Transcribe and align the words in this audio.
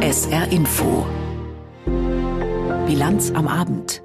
SR 0.00 0.52
Info. 0.52 1.06
Bilanz 2.86 3.32
am 3.32 3.48
Abend. 3.48 4.00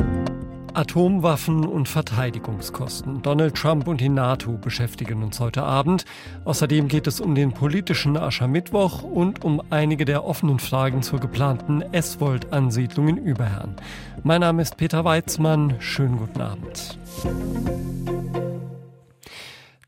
Atomwaffen 0.73 1.65
und 1.65 1.87
Verteidigungskosten. 1.87 3.21
Donald 3.21 3.55
Trump 3.55 3.87
und 3.87 4.01
die 4.01 4.09
NATO 4.09 4.53
beschäftigen 4.53 5.23
uns 5.23 5.39
heute 5.39 5.63
Abend. 5.63 6.05
Außerdem 6.45 6.87
geht 6.87 7.05
es 7.05 7.19
um 7.19 7.35
den 7.35 7.51
politischen 7.51 8.17
Aschermittwoch 8.17 9.03
und 9.03 9.43
um 9.43 9.61
einige 9.69 10.05
der 10.05 10.25
offenen 10.25 10.59
Fragen 10.59 11.01
zur 11.01 11.19
geplanten 11.19 11.81
S-Volt-Ansiedlung 11.91 13.09
in 13.09 13.17
Überherrn. 13.17 13.75
Mein 14.23 14.41
Name 14.41 14.61
ist 14.61 14.77
Peter 14.77 15.05
Weizmann. 15.05 15.75
Schönen 15.79 16.17
guten 16.17 16.41
Abend. 16.41 16.97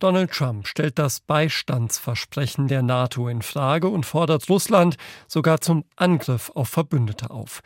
Donald 0.02 0.32
Trump 0.32 0.66
stellt 0.66 0.98
das 0.98 1.20
Beistandsversprechen 1.20 2.68
der 2.68 2.82
NATO 2.82 3.28
in 3.28 3.44
Frage 3.44 3.88
und 3.88 4.04
fordert 4.04 4.50
Russland 4.50 4.98
sogar 5.28 5.62
zum 5.62 5.86
Angriff 5.96 6.52
auf 6.56 6.70
Verbündete 6.70 7.30
auf. 7.30 7.62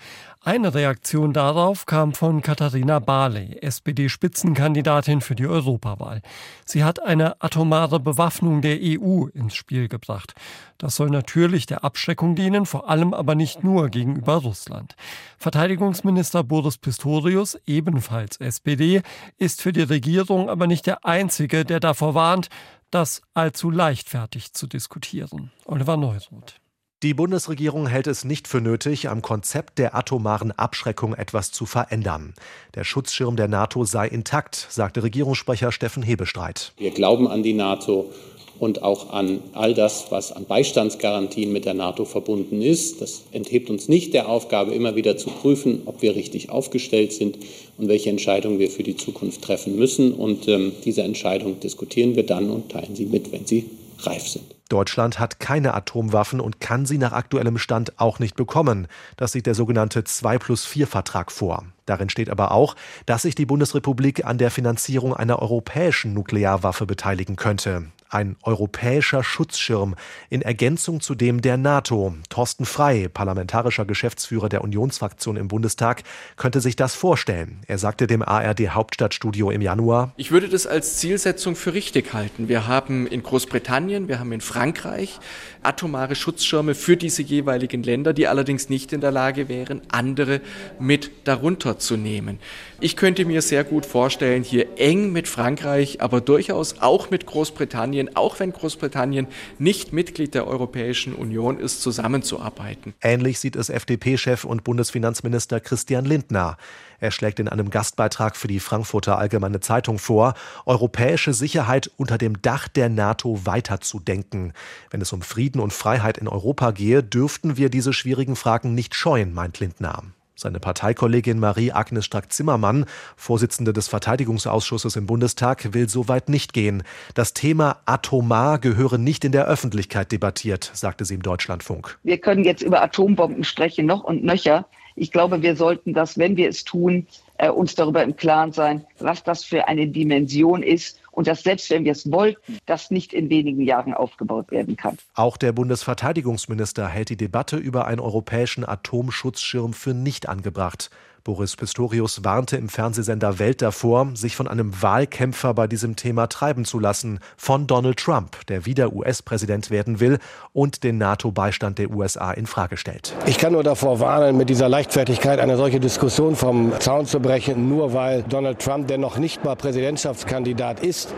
Eine 0.46 0.76
Reaktion 0.76 1.34
darauf 1.34 1.88
kam 1.88 2.14
von 2.14 2.44
Katharina 2.44 3.00
Barley, 3.00 3.58
SPD-Spitzenkandidatin 3.64 5.22
für 5.22 5.34
die 5.34 5.48
Europawahl. 5.48 6.22
Sie 6.66 6.84
hat 6.84 7.02
eine 7.02 7.42
atomare 7.42 8.00
Bewaffnung 8.00 8.62
der 8.62 8.78
EU 8.80 9.26
ins 9.34 9.56
Spiel 9.56 9.88
gebracht. 9.88 10.36
Das 10.78 10.98
soll 10.98 11.10
natürlich 11.10 11.66
der 11.66 11.84
Abschreckung 11.84 12.36
dienen, 12.36 12.68
vor 12.68 12.92
allem 12.92 13.16
aber 13.16 13.34
nicht 13.34 13.64
nur 13.64 13.90
gegenüber 13.90 14.36
Russland. 14.36 14.96
Verteidigungsminister 15.40 16.44
Boris 16.44 16.78
Pistorius, 16.78 17.58
ebenfalls 17.66 18.38
SPD, 18.38 19.02
ist 19.40 19.64
für 19.64 19.74
die 19.74 19.82
Regierung 19.82 20.48
aber 20.52 20.68
nicht 20.68 20.86
der 20.86 21.04
Einzige, 21.06 21.66
der 21.66 21.80
davor 21.80 22.14
warnt, 22.14 22.50
das 22.92 23.24
allzu 23.34 23.72
leichtfertig 23.72 24.54
zu 24.54 24.68
diskutieren. 24.68 25.52
Oliver 25.66 25.98
Neuroth. 25.98 26.62
Die 27.04 27.14
Bundesregierung 27.14 27.88
hält 27.88 28.08
es 28.08 28.24
nicht 28.24 28.48
für 28.48 28.62
nötig, 28.62 29.10
am 29.10 29.22
Konzept 29.22 29.80
der 29.80 29.96
atomaren 29.96 30.54
Abschreckung 30.54 31.14
etwas 31.14 31.52
zu 31.52 31.66
verändern. 31.66 32.34
Der 32.74 32.86
Schutzschirm 32.86 33.36
der 33.36 33.50
NATO 33.50 33.84
sei 33.84 34.08
intakt, 34.08 34.68
sagte 34.70 35.04
Regierungssprecher 35.04 35.74
Steffen 35.74 36.04
Hebestreit. 36.04 36.72
Wir 36.78 36.92
glauben 36.92 37.28
an 37.28 37.44
die 37.44 37.54
NATO 37.54 38.14
und 38.60 38.82
auch 38.82 39.12
an 39.12 39.42
all 39.52 39.74
das, 39.74 40.06
was 40.10 40.32
an 40.32 40.46
Beistandsgarantien 40.46 41.52
mit 41.52 41.66
der 41.66 41.74
NATO 41.74 42.06
verbunden 42.06 42.62
ist. 42.62 43.02
Das 43.02 43.24
enthebt 43.34 43.70
uns 43.70 43.90
nicht 43.90 44.14
der 44.14 44.30
Aufgabe, 44.30 44.74
immer 44.74 44.96
wieder 44.96 45.18
zu 45.18 45.30
prüfen, 45.30 45.82
ob 45.88 46.02
wir 46.02 46.16
richtig 46.16 46.50
aufgestellt 46.50 47.12
sind 47.12 47.38
und 47.78 47.90
welche 47.90 48.10
Entscheidungen 48.10 48.58
wir 48.58 48.70
für 48.70 48.84
die 48.84 48.96
Zukunft 48.96 49.42
treffen 49.42 49.76
müssen. 49.76 50.14
Und 50.14 50.48
ähm, 50.48 50.72
diese 50.86 51.04
Entscheidung 51.04 51.60
diskutieren 51.60 52.16
wir 52.16 52.26
dann 52.26 52.50
und 52.50 52.72
teilen 52.72 52.96
sie 52.96 53.06
mit, 53.06 53.34
wenn 53.34 53.46
sie 53.46 53.70
reif 54.00 54.28
sind. 54.28 54.56
Deutschland 54.70 55.20
hat 55.20 55.40
keine 55.40 55.74
Atomwaffen 55.74 56.40
und 56.40 56.60
kann 56.60 56.86
sie 56.86 56.98
nach 56.98 57.12
aktuellem 57.12 57.58
Stand 57.58 58.00
auch 58.00 58.20
nicht 58.20 58.36
bekommen. 58.36 58.88
Das 59.16 59.32
sieht 59.32 59.46
der 59.46 59.56
sogenannte 59.56 60.04
2 60.04 60.40
plus 60.40 60.66
4 60.66 60.88
Vertrag 60.88 61.32
vor. 61.32 61.66
Darin 61.86 62.10
steht 62.10 62.30
aber 62.30 62.52
auch, 62.52 62.76
dass 63.06 63.24
sich 63.24 63.36
die 63.36 63.46
Bundesrepublik 63.46 64.26
an 64.26 64.38
der 64.38 64.52
Finanzierung 64.52 65.14
einer 65.14 65.40
europäischen 65.42 66.14
Nuklearwaffe 66.14 66.86
beteiligen 66.86 67.36
könnte 67.36 67.86
ein 68.16 68.38
europäischer 68.44 69.24
Schutzschirm 69.24 69.96
in 70.30 70.42
Ergänzung 70.42 71.02
zu 71.02 71.16
dem 71.16 71.42
der 71.42 71.58
NATO. 71.58 72.16
Thorsten 72.30 72.66
Frey, 72.66 73.10
parlamentarischer 73.10 73.86
Geschäftsführer 73.86 74.48
der 74.48 74.64
Unionsfraktion 74.64 75.38
im 75.38 75.48
Bundestag, 75.48 76.04
könnte 76.38 76.62
sich 76.62 76.76
das 76.76 76.96
vorstellen. 76.96 77.60
Er 77.68 77.78
sagte 77.78 78.08
dem 78.08 78.22
ARD 78.22 78.70
Hauptstadtstudio 78.70 79.52
im 79.52 79.62
Januar, 79.62 80.14
Ich 80.16 80.32
würde 80.32 80.50
das 80.50 80.66
als 80.68 80.98
Zielsetzung 80.98 81.56
für 81.56 81.74
richtig 81.74 82.14
halten. 82.14 82.48
Wir 82.48 82.68
haben 82.68 83.06
in 83.08 83.22
Großbritannien, 83.22 84.08
wir 84.08 84.20
haben 84.20 84.32
in 84.32 84.42
Frankreich 84.42 85.20
atomare 85.62 86.16
Schutzschirme 86.16 86.74
für 86.74 86.96
diese 86.96 87.22
jeweiligen 87.22 87.84
Länder, 87.84 88.14
die 88.14 88.28
allerdings 88.28 88.70
nicht 88.70 88.94
in 88.94 89.02
der 89.02 89.12
Lage 89.12 89.50
wären, 89.50 89.82
andere 89.90 90.42
mit 90.80 91.12
darunter 91.26 91.75
zu 91.78 91.98
nehmen. 91.98 92.40
Ich 92.80 92.96
könnte 92.96 93.26
mir 93.26 93.42
sehr 93.42 93.64
gut 93.64 93.86
vorstellen, 93.86 94.44
hier 94.44 94.78
eng 94.78 95.12
mit 95.12 95.28
Frankreich, 95.28 96.02
aber 96.02 96.22
durchaus 96.22 96.82
auch 96.82 97.10
mit 97.10 97.26
Großbritannien, 97.26 98.16
auch 98.16 98.40
wenn 98.40 98.52
Großbritannien 98.52 99.28
nicht 99.60 99.94
Mitglied 99.94 100.34
der 100.34 100.48
Europäischen 100.48 101.14
Union 101.14 101.60
ist, 101.60 101.82
zusammenzuarbeiten. 101.82 102.94
Ähnlich 103.02 103.40
sieht 103.40 103.56
es 103.56 103.70
FDP-Chef 103.70 104.44
und 104.44 104.64
Bundesfinanzminister 104.64 105.60
Christian 105.60 106.06
Lindner. 106.06 106.58
Er 107.00 107.12
schlägt 107.12 107.40
in 107.40 107.48
einem 107.48 107.70
Gastbeitrag 107.70 108.36
für 108.36 108.48
die 108.48 108.60
Frankfurter 108.60 109.18
Allgemeine 109.18 109.60
Zeitung 109.60 110.00
vor, 110.00 110.34
europäische 110.66 111.34
Sicherheit 111.34 111.92
unter 111.98 112.18
dem 112.18 112.42
Dach 112.42 112.68
der 112.68 112.90
NATO 112.90 113.46
weiterzudenken. 113.46 114.54
Wenn 114.92 115.02
es 115.02 115.14
um 115.14 115.22
Frieden 115.22 115.60
und 115.60 115.74
Freiheit 115.74 116.18
in 116.18 116.28
Europa 116.28 116.72
gehe, 116.72 117.04
dürften 117.04 117.58
wir 117.58 117.70
diese 117.70 117.94
schwierigen 117.94 118.36
Fragen 118.36 118.74
nicht 118.74 118.96
scheuen, 118.96 119.34
meint 119.34 119.60
Lindner. 119.60 120.04
Seine 120.38 120.60
Parteikollegin 120.60 121.40
Marie-Agnes 121.40 122.04
Strack-Zimmermann, 122.04 122.86
Vorsitzende 123.16 123.72
des 123.72 123.88
Verteidigungsausschusses 123.88 124.98
im 124.98 125.06
Bundestag, 125.06 125.74
will 125.74 125.88
so 125.88 126.10
weit 126.10 126.28
nicht 126.28 126.52
gehen. 126.52 126.84
Das 127.14 127.34
Thema 127.34 127.78
atomar 127.86 128.60
gehöre 128.60 128.98
nicht 128.98 129.24
in 129.24 129.32
der 129.32 129.48
Öffentlichkeit 129.48 130.12
debattiert, 130.12 130.72
sagte 130.74 131.06
sie 131.06 131.14
im 131.14 131.22
Deutschlandfunk. 131.22 131.98
Wir 132.04 132.18
können 132.18 132.44
jetzt 132.44 132.62
über 132.62 132.82
Atombomben 132.82 133.46
sprechen, 133.46 133.86
noch 133.86 134.04
und 134.04 134.26
nöcher. 134.26 134.66
Ich 134.98 135.14
glaube, 135.14 135.42
wir 135.42 135.56
sollten 135.56 135.94
das, 135.94 136.18
wenn 136.18 136.36
wir 136.36 136.50
es 136.50 136.66
tun, 136.66 137.08
äh, 137.38 137.50
uns 137.50 137.76
darüber 137.76 138.04
im 138.04 138.18
Klaren 138.18 138.52
sein, 138.52 138.86
was 139.00 139.24
das 139.24 139.46
für 139.46 139.70
eine 139.70 139.88
Dimension 139.88 140.64
ist 140.64 141.00
und 141.16 141.28
dass 141.28 141.42
selbst 141.44 141.70
wenn 141.70 141.86
wir 141.86 141.94
es 141.94 142.12
wollten, 142.12 142.60
das 142.66 142.92
nicht 142.92 143.14
in 143.14 143.30
wenigen 143.30 143.62
Jahren 143.62 143.94
aufgebaut 143.94 144.52
werden 144.52 144.76
kann. 144.76 144.98
Auch 145.14 145.38
der 145.38 145.54
Bundesverteidigungsminister 145.54 146.88
hält 146.88 147.10
die 147.10 147.18
Debatte 147.18 147.58
über 147.58 147.88
einen 147.88 148.00
europäischen 148.00 148.68
Atomschutzschirm 148.68 149.74
für 149.74 149.94
nicht 149.94 150.30
angebracht. 150.30 150.90
Boris 151.26 151.56
Pistorius 151.56 152.24
warnte 152.24 152.56
im 152.56 152.70
Fernsehsender 152.70 153.40
Welt 153.40 153.64
davor, 153.64 154.10
sich 154.14 154.36
von 154.36 154.48
einem 154.48 154.84
Wahlkämpfer 154.84 155.56
bei 155.56 155.66
diesem 155.66 155.96
Thema 155.96 156.28
treiben 156.28 156.66
zu 156.66 156.78
lassen, 156.78 157.20
von 157.36 157.66
Donald 157.66 157.98
Trump, 157.98 158.46
der 158.46 158.68
wieder 158.68 158.94
US-Präsident 158.94 159.72
werden 159.72 160.00
will 160.00 160.20
und 160.54 160.84
den 160.84 161.00
NATO-Beistand 161.00 161.80
der 161.80 161.90
USA 161.90 162.30
in 162.30 162.46
Frage 162.46 162.78
stellt. 162.78 163.16
Ich 163.26 163.40
kann 163.40 163.54
nur 163.54 163.64
davor 163.64 164.00
warnen, 164.00 164.38
mit 164.38 164.52
dieser 164.52 164.70
Leichtfertigkeit 164.70 165.40
eine 165.40 165.58
solche 165.58 165.80
Diskussion 165.80 166.36
vom 166.36 166.80
Zaun 166.80 167.08
zu 167.08 167.20
brechen, 167.20 167.70
nur 167.70 167.94
weil 167.94 168.22
Donald 168.22 168.60
Trump, 168.60 168.88
der 168.88 169.00
noch 169.00 169.18
nicht 169.18 169.44
mal 169.44 169.56
Präsidentschaftskandidat 169.56 170.82
ist, 170.82 171.16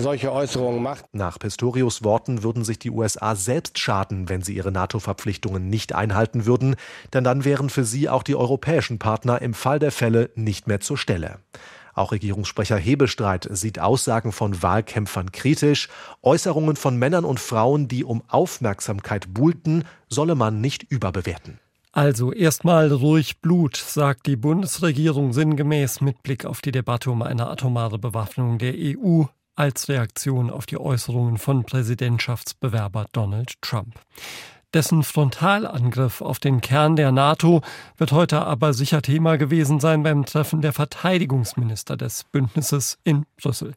solche 0.00 0.32
Äußerungen 0.32 0.82
macht. 0.82 1.04
Nach 1.12 1.38
Pistorius 1.38 2.02
Worten 2.02 2.42
würden 2.42 2.64
sich 2.64 2.78
die 2.78 2.90
USA 2.90 3.36
selbst 3.36 3.78
schaden, 3.78 4.28
wenn 4.28 4.42
sie 4.42 4.54
ihre 4.54 4.72
NATO-Verpflichtungen 4.72 5.68
nicht 5.68 5.94
einhalten 5.94 6.46
würden, 6.46 6.76
denn 7.12 7.24
dann 7.24 7.44
wären 7.44 7.70
für 7.70 7.84
sie 7.84 8.08
auch 8.08 8.22
die 8.22 8.36
europäischen 8.36 8.98
Partner 8.98 9.40
im 9.42 9.54
Fall 9.54 9.78
der 9.78 9.92
Fälle 9.92 10.30
nicht 10.34 10.66
mehr 10.66 10.80
zur 10.80 10.98
Stelle. 10.98 11.38
Auch 11.94 12.12
Regierungssprecher 12.12 12.76
Hebestreit 12.76 13.48
sieht 13.50 13.78
Aussagen 13.78 14.32
von 14.32 14.62
Wahlkämpfern 14.62 15.32
kritisch. 15.32 15.88
Äußerungen 16.22 16.76
von 16.76 16.96
Männern 16.96 17.24
und 17.24 17.40
Frauen, 17.40 17.88
die 17.88 18.04
um 18.04 18.22
Aufmerksamkeit 18.28 19.34
buhlten, 19.34 19.84
solle 20.08 20.34
man 20.34 20.60
nicht 20.60 20.84
überbewerten. 20.84 21.58
Also 21.92 22.32
erstmal 22.32 22.92
ruhig 22.92 23.40
Blut, 23.40 23.76
sagt 23.76 24.26
die 24.26 24.36
Bundesregierung 24.36 25.32
sinngemäß 25.32 26.00
mit 26.00 26.22
Blick 26.22 26.44
auf 26.44 26.60
die 26.60 26.70
Debatte 26.70 27.10
um 27.10 27.22
eine 27.22 27.48
atomare 27.48 27.98
Bewaffnung 27.98 28.58
der 28.58 28.74
EU 28.78 29.24
als 29.56 29.88
Reaktion 29.88 30.50
auf 30.50 30.66
die 30.66 30.78
Äußerungen 30.78 31.38
von 31.38 31.64
Präsidentschaftsbewerber 31.64 33.06
Donald 33.12 33.54
Trump. 33.62 34.00
Dessen 34.72 35.02
Frontalangriff 35.02 36.20
auf 36.20 36.38
den 36.38 36.60
Kern 36.60 36.94
der 36.94 37.10
NATO 37.10 37.60
wird 37.96 38.12
heute 38.12 38.42
aber 38.42 38.72
sicher 38.72 39.02
Thema 39.02 39.36
gewesen 39.36 39.80
sein 39.80 40.04
beim 40.04 40.24
Treffen 40.24 40.60
der 40.60 40.72
Verteidigungsminister 40.72 41.96
des 41.96 42.24
Bündnisses 42.24 42.98
in 43.02 43.26
Brüssel. 43.36 43.74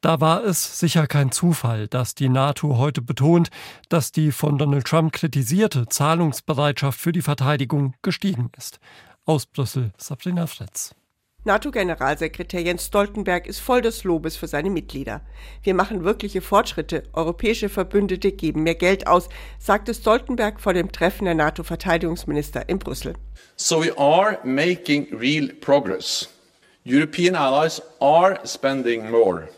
Da 0.00 0.20
war 0.20 0.42
es 0.42 0.80
sicher 0.80 1.06
kein 1.06 1.30
Zufall, 1.30 1.86
dass 1.86 2.14
die 2.14 2.28
NATO 2.28 2.76
heute 2.78 3.02
betont, 3.02 3.50
dass 3.88 4.10
die 4.10 4.32
von 4.32 4.58
Donald 4.58 4.86
Trump 4.86 5.12
kritisierte 5.12 5.86
Zahlungsbereitschaft 5.86 6.98
für 6.98 7.12
die 7.12 7.22
Verteidigung 7.22 7.94
gestiegen 8.02 8.50
ist. 8.56 8.80
Aus 9.26 9.46
Brüssel 9.46 9.92
Sabrina 9.98 10.46
Fretz. 10.48 10.94
NATO-Generalsekretär 11.44 12.60
Jens 12.60 12.86
Stoltenberg 12.86 13.48
ist 13.48 13.58
voll 13.58 13.82
des 13.82 14.04
Lobes 14.04 14.36
für 14.36 14.46
seine 14.46 14.70
Mitglieder. 14.70 15.22
Wir 15.64 15.74
machen 15.74 16.04
wirkliche 16.04 16.40
Fortschritte. 16.40 17.02
Europäische 17.12 17.68
Verbündete 17.68 18.30
geben 18.30 18.62
mehr 18.62 18.76
Geld 18.76 19.08
aus, 19.08 19.28
sagte 19.58 19.92
Stoltenberg 19.92 20.60
vor 20.60 20.72
dem 20.72 20.92
Treffen 20.92 21.24
der 21.24 21.34
NATO-Verteidigungsminister 21.34 22.68
in 22.68 22.78
Brüssel. 22.78 23.14
So 23.56 23.82
we 23.84 23.92
are 23.98 24.38
making 24.44 25.08
real 25.12 25.48
progress. 25.48 26.28
European 26.84 27.34
allies 27.34 27.82
are 27.98 28.38
spending 28.46 29.10
more. 29.10 29.48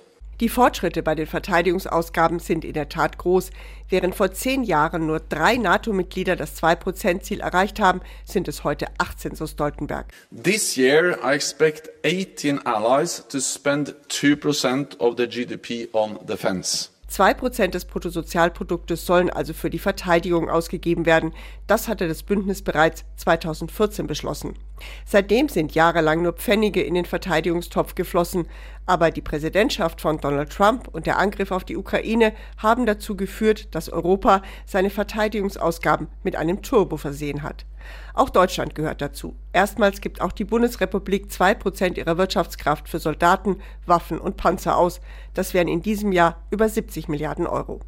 Die 0.41 0.49
Fortschritte 0.49 1.03
bei 1.03 1.15
den 1.15 1.27
Verteidigungsausgaben 1.27 2.41
sind 2.41 2.65
in 2.65 2.73
der 2.73 2.89
Tat 2.89 3.19
groß. 3.19 3.51
Während 3.89 4.17
vor 4.17 4.33
zehn 4.33 4.65
Jahren 4.65 5.07
nur 5.07 5.21
drei 5.21 5.57
NATO-Mitglieder 5.57 6.35
das 6.35 6.61
2%-Ziel 6.61 7.41
erreicht 7.41 7.79
haben, 7.79 8.01
sind 8.25 8.49
es 8.49 8.65
heute 8.65 8.87
18, 8.99 9.37
so 9.37 9.47
Stoltenberg. 9.47 10.07
This 10.31 10.77
year 10.77 11.19
I 11.25 11.35
expect 11.35 11.91
18 12.05 12.67
allies 12.67 13.23
to 13.29 13.39
spend 13.39 13.95
2% 14.09 14.99
of 14.99 15.15
the 15.17 15.29
GDP 15.29 15.89
on 15.93 16.19
defense. 16.27 16.89
Zwei 17.07 17.33
Prozent 17.33 17.75
des 17.75 17.85
Bruttosozialproduktes 17.85 19.07
sollen 19.07 19.31
also 19.31 19.53
für 19.53 19.71
die 19.71 19.79
Verteidigung 19.79 20.51
ausgegeben 20.51 21.07
werden. 21.07 21.33
Das 21.69 21.87
hatte 21.87 22.09
das 22.09 22.25
Bündnis 22.25 22.63
bereits 22.63 23.05
2014 23.19 24.09
beschlossen. 24.09 24.55
Seitdem 25.05 25.49
sind 25.49 25.75
jahrelang 25.75 26.23
nur 26.23 26.33
Pfennige 26.33 26.83
in 26.83 26.95
den 26.95 27.05
Verteidigungstopf 27.05 27.95
geflossen, 27.95 28.47
aber 28.87 29.11
die 29.11 29.23
Präsidentschaft 29.23 30.01
von 30.01 30.19
Donald 30.19 30.51
Trump 30.51 30.89
und 30.89 31.07
der 31.07 31.19
Angriff 31.19 31.51
auf 31.51 31.65
die 31.65 31.77
Ukraine 31.77 32.33
haben 32.59 32.85
dazu 32.85 33.17
geführt, 33.17 33.75
dass 33.75 33.89
Europa 33.89 34.43
seine 34.67 34.91
Verteidigungsausgaben 34.91 36.09
mit 36.23 36.37
einem 36.37 36.63
Turbo 36.63 36.97
versehen 36.97 37.43
hat. 37.43 37.65
Auch 38.15 38.31
Deutschland 38.31 38.75
gehört 38.75 39.01
dazu. 39.01 39.37
Erstmals 39.53 40.01
gibt 40.01 40.21
auch 40.21 40.33
die 40.33 40.45
Bundesrepublik 40.45 41.31
zwei 41.31 41.55
Prozent 41.55 41.99
ihrer 41.99 42.19
Wirtschaftskraft 42.19 42.89
für 42.89 42.99
Soldaten, 42.99 43.61
Waffen 43.87 44.19
und 44.19 44.37
Panzer 44.37 44.77
aus. 44.77 45.01
Das 45.35 45.55
wären 45.55 45.69
in 45.69 45.83
diesem 45.83 46.13
Jahr 46.13 46.43
über 46.51 46.69
70 46.69 47.09
Milliarden 47.09 47.47
Euro. 47.47 47.81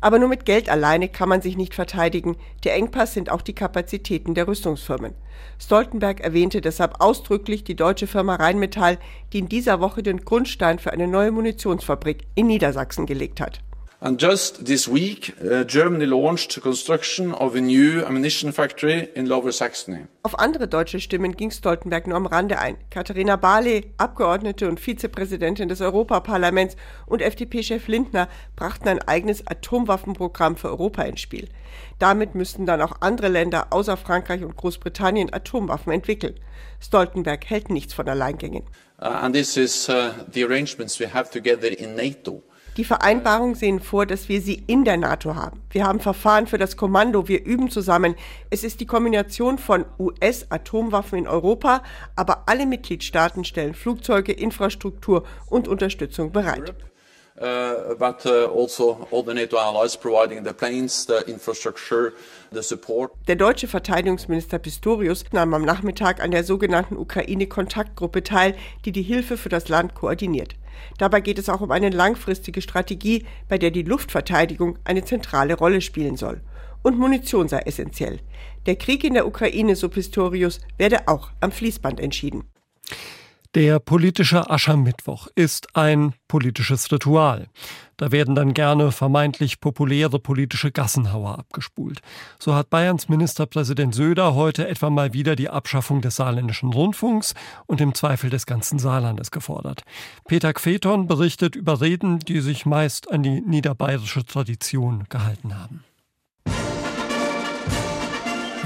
Aber 0.00 0.18
nur 0.18 0.28
mit 0.28 0.44
Geld 0.44 0.68
alleine 0.68 1.08
kann 1.08 1.28
man 1.28 1.42
sich 1.42 1.56
nicht 1.56 1.74
verteidigen. 1.74 2.36
Der 2.64 2.74
Engpass 2.74 3.14
sind 3.14 3.30
auch 3.30 3.42
die 3.42 3.54
Kapazitäten 3.54 4.34
der 4.34 4.48
Rüstungsfirmen. 4.48 5.14
Stoltenberg 5.58 6.20
erwähnte 6.20 6.60
deshalb 6.60 7.00
ausdrücklich 7.00 7.64
die 7.64 7.76
deutsche 7.76 8.06
Firma 8.06 8.36
Rheinmetall, 8.36 8.98
die 9.32 9.38
in 9.40 9.48
dieser 9.48 9.80
Woche 9.80 10.02
den 10.02 10.24
Grundstein 10.24 10.78
für 10.78 10.92
eine 10.92 11.08
neue 11.08 11.32
Munitionsfabrik 11.32 12.24
in 12.34 12.46
Niedersachsen 12.46 13.06
gelegt 13.06 13.40
hat. 13.40 13.60
And 13.98 14.20
just 14.20 14.66
this 14.66 14.86
week, 14.86 15.34
uh, 15.40 15.64
Germany 15.64 16.04
launched 16.04 16.60
construction 16.60 17.32
of 17.32 17.54
a 17.54 17.60
new 17.60 18.04
ammunition 18.04 18.52
factory 18.52 19.08
in 19.14 19.24
Lower 19.24 19.52
Saxony. 19.52 20.06
Auf 20.22 20.38
andere 20.38 20.68
deutsche 20.68 21.00
Stimmen 21.00 21.34
ging 21.34 21.50
Stoltenberg 21.50 22.06
nur 22.06 22.18
am 22.18 22.26
Rande 22.26 22.58
ein. 22.58 22.76
Katharina 22.90 23.36
Barley, 23.36 23.92
Abgeordnete 23.96 24.68
und 24.68 24.80
Vizepräsidentin 24.80 25.70
des 25.70 25.80
Europaparlaments 25.80 26.76
und 27.06 27.22
FDP-Chef 27.22 27.88
Lindner 27.88 28.28
brachten 28.54 28.88
ein 28.88 29.00
eigenes 29.00 29.46
Atomwaffenprogramm 29.46 30.56
für 30.56 30.68
Europa 30.68 31.02
ins 31.02 31.22
Spiel. 31.22 31.48
Damit 31.98 32.34
müssten 32.34 32.66
dann 32.66 32.82
auch 32.82 33.00
andere 33.00 33.28
Länder 33.28 33.68
außer 33.70 33.96
Frankreich 33.96 34.44
und 34.44 34.56
Großbritannien 34.56 35.32
Atomwaffen 35.32 35.92
entwickeln. 35.92 36.38
Stoltenberg 36.80 37.46
hält 37.48 37.70
nichts 37.70 37.94
von 37.94 38.06
Alleingängen. 38.06 38.64
Uh, 39.00 39.04
and 39.06 39.34
this 39.34 39.56
is 39.56 39.88
uh, 39.88 40.12
the 40.32 40.44
arrangements 40.44 41.00
we 41.00 41.06
have 41.06 41.30
together 41.30 41.68
in 41.78 41.94
NATO. 41.94 42.42
Die 42.76 42.84
Vereinbarungen 42.84 43.54
sehen 43.54 43.80
vor, 43.80 44.04
dass 44.04 44.28
wir 44.28 44.42
sie 44.42 44.62
in 44.66 44.84
der 44.84 44.98
NATO 44.98 45.34
haben. 45.34 45.62
Wir 45.70 45.86
haben 45.86 45.98
Verfahren 45.98 46.46
für 46.46 46.58
das 46.58 46.76
Kommando, 46.76 47.26
wir 47.26 47.44
üben 47.44 47.70
zusammen. 47.70 48.14
Es 48.50 48.64
ist 48.64 48.80
die 48.80 48.86
Kombination 48.86 49.56
von 49.58 49.86
US-Atomwaffen 49.98 51.20
in 51.20 51.26
Europa, 51.26 51.82
aber 52.16 52.42
alle 52.46 52.66
Mitgliedstaaten 52.66 53.44
stellen 53.44 53.74
Flugzeuge, 53.74 54.32
Infrastruktur 54.32 55.24
und 55.48 55.68
Unterstützung 55.68 56.32
bereit. 56.32 56.74
Uh, 57.38 57.94
but 57.98 58.24
uh, 58.24 58.46
also 58.50 59.06
all 59.10 59.22
the 59.22 59.34
NATO 59.34 59.58
allies 59.58 59.94
providing 59.94 60.42
the 60.42 60.54
planes, 60.54 61.04
the 61.04 61.22
infrastructure, 61.28 62.14
the 62.50 62.62
support. 62.62 63.12
Der 63.28 63.36
deutsche 63.36 63.68
Verteidigungsminister 63.68 64.58
Pistorius 64.58 65.22
nahm 65.32 65.52
am 65.52 65.62
Nachmittag 65.62 66.22
an 66.22 66.30
der 66.30 66.44
sogenannten 66.44 66.96
Ukraine-Kontaktgruppe 66.96 68.22
teil, 68.22 68.54
die 68.86 68.92
die 68.92 69.02
Hilfe 69.02 69.36
für 69.36 69.50
das 69.50 69.68
Land 69.68 69.94
koordiniert. 69.94 70.54
Dabei 70.96 71.20
geht 71.20 71.38
es 71.38 71.50
auch 71.50 71.60
um 71.60 71.70
eine 71.72 71.90
langfristige 71.90 72.62
Strategie, 72.62 73.26
bei 73.50 73.58
der 73.58 73.70
die 73.70 73.82
Luftverteidigung 73.82 74.78
eine 74.84 75.04
zentrale 75.04 75.54
Rolle 75.54 75.82
spielen 75.82 76.16
soll. 76.16 76.40
Und 76.82 76.98
Munition 76.98 77.48
sei 77.48 77.58
essentiell. 77.60 78.20
Der 78.64 78.76
Krieg 78.76 79.04
in 79.04 79.12
der 79.12 79.26
Ukraine, 79.26 79.76
so 79.76 79.90
Pistorius, 79.90 80.60
werde 80.78 81.06
auch 81.06 81.32
am 81.40 81.52
Fließband 81.52 82.00
entschieden. 82.00 82.44
Der 83.56 83.78
politische 83.78 84.50
Aschermittwoch 84.50 85.28
ist 85.34 85.74
ein 85.74 86.12
politisches 86.28 86.92
Ritual. 86.92 87.46
Da 87.96 88.12
werden 88.12 88.34
dann 88.34 88.52
gerne 88.52 88.92
vermeintlich 88.92 89.60
populäre 89.60 90.18
politische 90.18 90.70
Gassenhauer 90.70 91.38
abgespult. 91.38 92.02
So 92.38 92.54
hat 92.54 92.68
Bayerns 92.68 93.08
Ministerpräsident 93.08 93.94
Söder 93.94 94.34
heute 94.34 94.68
etwa 94.68 94.90
mal 94.90 95.14
wieder 95.14 95.36
die 95.36 95.48
Abschaffung 95.48 96.02
des 96.02 96.16
saarländischen 96.16 96.70
Rundfunks 96.70 97.32
und 97.64 97.80
im 97.80 97.94
Zweifel 97.94 98.28
des 98.28 98.44
ganzen 98.44 98.78
Saarlandes 98.78 99.30
gefordert. 99.30 99.84
Peter 100.28 100.52
Queton 100.52 101.06
berichtet 101.06 101.56
über 101.56 101.80
Reden, 101.80 102.18
die 102.18 102.40
sich 102.40 102.66
meist 102.66 103.10
an 103.10 103.22
die 103.22 103.40
niederbayerische 103.40 104.26
Tradition 104.26 105.04
gehalten 105.08 105.58
haben. 105.58 105.82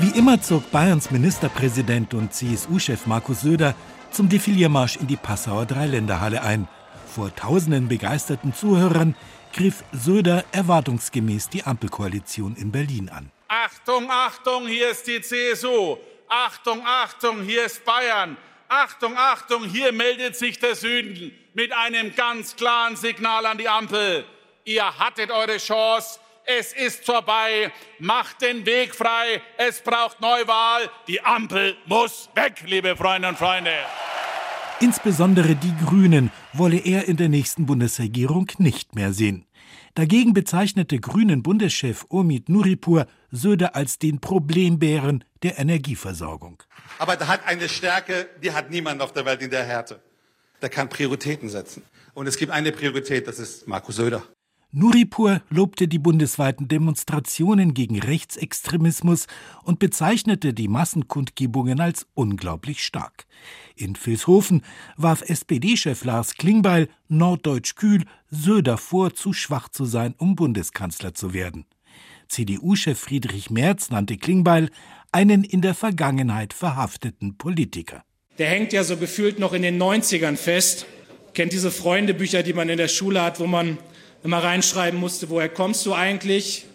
Wie 0.03 0.19
immer 0.19 0.41
zog 0.41 0.71
Bayerns 0.71 1.11
Ministerpräsident 1.11 2.15
und 2.15 2.33
CSU-Chef 2.33 3.07
Markus 3.07 3.43
Söder 3.43 3.75
zum 4.11 4.29
Defiliermarsch 4.29 4.97
in 4.97 5.07
die 5.07 5.17
Passauer 5.17 5.67
Dreiländerhalle 5.67 6.43
ein. 6.43 6.69
Vor 7.07 7.35
tausenden 7.35 7.89
begeisterten 7.89 8.55
Zuhörern 8.55 9.17
griff 9.53 9.83
Söder 9.93 10.45
erwartungsgemäß 10.53 11.49
die 11.49 11.65
Ampelkoalition 11.65 12.57
in 12.57 12.71
Berlin 12.71 13.09
an. 13.09 13.31
Achtung, 13.49 14.11
Achtung, 14.11 14.67
hier 14.69 14.91
ist 14.91 15.07
die 15.07 15.21
CSU. 15.21 15.97
Achtung, 16.29 16.83
Achtung, 16.85 17.43
hier 17.43 17.65
ist 17.67 17.85
Bayern. 17.85 18.37
Achtung, 18.69 19.17
Achtung, 19.17 19.65
hier 19.65 19.91
meldet 19.91 20.37
sich 20.37 20.61
der 20.61 20.77
Süden 20.77 21.33
mit 21.55 21.73
einem 21.73 22.15
ganz 22.15 22.55
klaren 22.55 22.95
Signal 22.95 23.45
an 23.47 23.59
die 23.59 23.69
Ampel. 23.69 24.25
Ihr 24.65 24.99
hattet 24.99 25.33
eure 25.33 25.57
Chance. 25.57 26.21
Es 26.45 26.73
ist 26.73 27.05
vorbei. 27.05 27.73
Macht 27.99 28.43
den 28.43 28.67
Weg 28.67 28.95
frei. 28.95 29.43
Es 29.57 29.81
braucht 29.81 30.21
Neuwahl. 30.21 30.91
Die 31.07 31.21
Ampel 31.23 31.77
muss 31.87 32.29
weg, 32.35 32.63
liebe 32.67 32.97
Freunde 32.97 33.29
und 33.29 33.39
Freunde. 33.39 33.73
Insbesondere 34.81 35.57
die 35.57 35.75
Grünen 35.85 36.31
wolle 36.53 36.79
er 36.79 37.07
in 37.07 37.17
der 37.17 37.29
nächsten 37.29 37.67
Bundesregierung 37.67 38.51
nicht 38.59 38.95
mehr 38.95 39.13
sehen. 39.13 39.47
Dagegen 39.95 40.33
bezeichnete 40.33 40.99
Grünen-Bundeschef 40.99 42.07
Omid 42.09 42.49
Nuripur 42.49 43.07
Söder 43.31 43.75
als 43.75 43.99
den 43.99 44.21
Problembären 44.21 45.25
der 45.43 45.59
Energieversorgung. 45.59 46.63
Aber 46.99 47.17
der 47.17 47.29
hat 47.29 47.47
eine 47.47 47.69
Stärke, 47.69 48.29
die 48.43 48.53
hat 48.53 48.71
niemand 48.71 49.03
auf 49.03 49.13
der 49.13 49.25
Welt 49.25 49.43
in 49.43 49.51
der 49.51 49.65
Härte. 49.65 50.01
Der 50.63 50.69
kann 50.69 50.89
Prioritäten 50.89 51.49
setzen. 51.49 51.83
Und 52.15 52.27
es 52.27 52.37
gibt 52.37 52.53
eine 52.53 52.73
Priorität, 52.73 53.27
das 53.27 53.39
ist 53.39 53.69
Markus 53.69 53.97
Söder. 53.97 54.23
Nuripur 54.73 55.43
lobte 55.51 55.89
die 55.89 55.99
bundesweiten 55.99 56.69
Demonstrationen 56.69 57.75
gegen 57.75 57.99
Rechtsextremismus 57.99 59.27
und 59.65 59.81
bezeichnete 59.81 60.55
die 60.55 60.69
Massenkundgebungen 60.69 61.81
als 61.81 62.07
unglaublich 62.15 62.85
stark. 62.85 63.27
In 63.75 63.97
Vilshofen 63.97 64.63
warf 64.97 65.23
SPD-Chef 65.23 66.05
Lars 66.05 66.35
Klingbeil 66.35 66.89
norddeutsch 67.09 67.75
kühl 67.75 68.05
Söder 68.31 68.79
vor, 68.79 69.13
zu 69.13 69.33
schwach 69.33 69.69
zu 69.71 69.87
sein, 69.87 70.15
um 70.19 70.37
Bundeskanzler 70.37 71.15
zu 71.15 71.35
werden. 71.35 71.65
CDU-Chef 72.29 72.97
Friedrich 72.97 73.51
Merz 73.51 73.91
nannte 73.91 74.17
Klingbeil 74.19 74.71
einen 75.11 75.43
in 75.43 75.63
der 75.63 75.75
Vergangenheit 75.75 76.53
verhafteten 76.53 77.37
Politiker. 77.37 78.05
Der 78.39 78.49
hängt 78.49 78.73
ja 78.73 78.85
so 78.85 78.97
gefühlt 78.97 79.41
noch 79.41 79.53
in 79.53 79.63
den 79.63 79.83
90ern 79.83 80.37
fest. 80.37 80.87
Kennt 81.35 81.53
diese 81.53 81.73
Freundebücher, 81.73 82.45
die 82.45 82.53
man 82.53 82.69
in 82.69 82.79
der 82.79 82.87
Schule 82.87 83.21
hat, 83.21 83.41
wo 83.41 83.49
man 83.49 83.79
immer 84.23 84.43
reinschreiben 84.43 84.99
musste, 84.99 85.31
woher 85.31 85.49
kommst 85.49 85.87
du 85.87 85.95
eigentlich? 85.95 86.67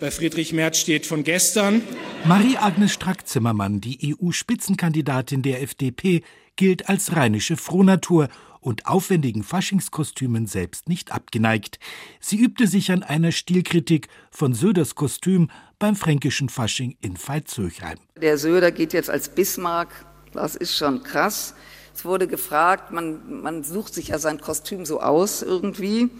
Bei 0.00 0.10
Friedrich 0.10 0.52
Merz 0.52 0.78
steht 0.78 1.06
von 1.06 1.24
gestern. 1.24 1.82
Marie-Agnes 2.24 2.92
Strack-Zimmermann, 2.92 3.80
die 3.80 4.14
EU-Spitzenkandidatin 4.14 5.42
der 5.42 5.62
FDP, 5.62 6.22
gilt 6.54 6.88
als 6.88 7.16
rheinische 7.16 7.56
Frohnatur 7.56 8.28
und 8.60 8.86
aufwendigen 8.86 9.42
Faschingskostümen 9.42 10.46
selbst 10.46 10.88
nicht 10.88 11.12
abgeneigt. 11.12 11.78
Sie 12.20 12.36
übte 12.36 12.66
sich 12.66 12.92
an 12.92 13.02
einer 13.02 13.32
Stilkritik 13.32 14.08
von 14.30 14.54
Söders 14.54 14.94
Kostüm 14.94 15.50
beim 15.78 15.96
fränkischen 15.96 16.48
Fasching 16.48 16.96
in 17.00 17.16
Veitshöchheim. 17.16 17.98
Der 18.20 18.38
Söder 18.38 18.70
geht 18.72 18.92
jetzt 18.92 19.10
als 19.10 19.28
Bismarck. 19.28 19.88
Das 20.32 20.54
ist 20.54 20.76
schon 20.76 21.02
krass. 21.02 21.54
Es 21.94 22.04
wurde 22.04 22.28
gefragt, 22.28 22.92
man, 22.92 23.42
man 23.42 23.64
sucht 23.64 23.94
sich 23.94 24.08
ja 24.08 24.18
sein 24.18 24.40
Kostüm 24.40 24.84
so 24.84 25.00
aus 25.00 25.42
irgendwie. 25.42 26.10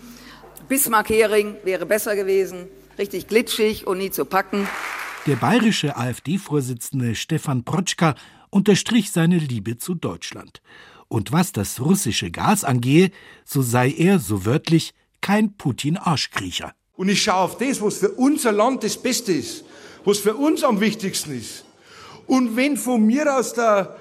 Bismarck-Hering 0.68 1.56
wäre 1.64 1.86
besser 1.86 2.14
gewesen, 2.14 2.66
richtig 2.98 3.26
glitschig 3.26 3.86
und 3.86 3.98
nie 3.98 4.10
zu 4.10 4.24
packen. 4.24 4.68
Der 5.26 5.36
bayerische 5.36 5.96
AfD-Vorsitzende 5.96 7.14
Stefan 7.14 7.64
Protschka 7.64 8.14
unterstrich 8.50 9.10
seine 9.10 9.38
Liebe 9.38 9.78
zu 9.78 9.94
Deutschland. 9.94 10.60
Und 11.08 11.32
was 11.32 11.52
das 11.52 11.80
russische 11.80 12.30
Gas 12.30 12.64
angehe, 12.64 13.10
so 13.44 13.62
sei 13.62 13.90
er, 13.90 14.18
so 14.18 14.44
wörtlich, 14.44 14.94
kein 15.20 15.56
Putin-Arschkriecher. 15.56 16.72
Und 16.96 17.08
ich 17.08 17.22
schaue 17.22 17.42
auf 17.42 17.58
das, 17.58 17.80
was 17.80 17.98
für 17.98 18.10
unser 18.10 18.52
Land 18.52 18.84
das 18.84 18.96
Beste 18.96 19.32
ist, 19.32 19.64
was 20.04 20.18
für 20.18 20.34
uns 20.34 20.64
am 20.64 20.80
wichtigsten 20.80 21.38
ist. 21.38 21.64
Und 22.26 22.56
wenn 22.56 22.76
von 22.76 23.06
mir 23.06 23.34
aus 23.34 23.54
der 23.54 23.96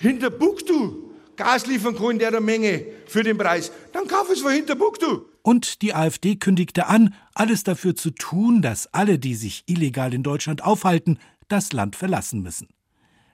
Hinterbuktu 0.00 1.07
Gas 1.38 1.66
liefern 1.66 1.96
kann 1.96 2.10
in 2.10 2.18
der 2.18 2.40
Menge 2.40 2.84
für 3.06 3.22
den 3.22 3.38
Preis, 3.38 3.70
dann 3.92 4.08
kauf 4.08 4.28
es 4.28 4.40
von 4.40 4.52
Hinterbuktu. 4.52 5.22
Und 5.42 5.82
die 5.82 5.94
AfD 5.94 6.34
kündigte 6.34 6.88
an, 6.88 7.14
alles 7.32 7.62
dafür 7.62 7.94
zu 7.94 8.10
tun, 8.10 8.60
dass 8.60 8.92
alle, 8.92 9.18
die 9.18 9.34
sich 9.34 9.62
illegal 9.66 10.12
in 10.12 10.24
Deutschland 10.24 10.62
aufhalten, 10.62 11.18
das 11.48 11.72
Land 11.72 11.96
verlassen 11.96 12.42
müssen. 12.42 12.68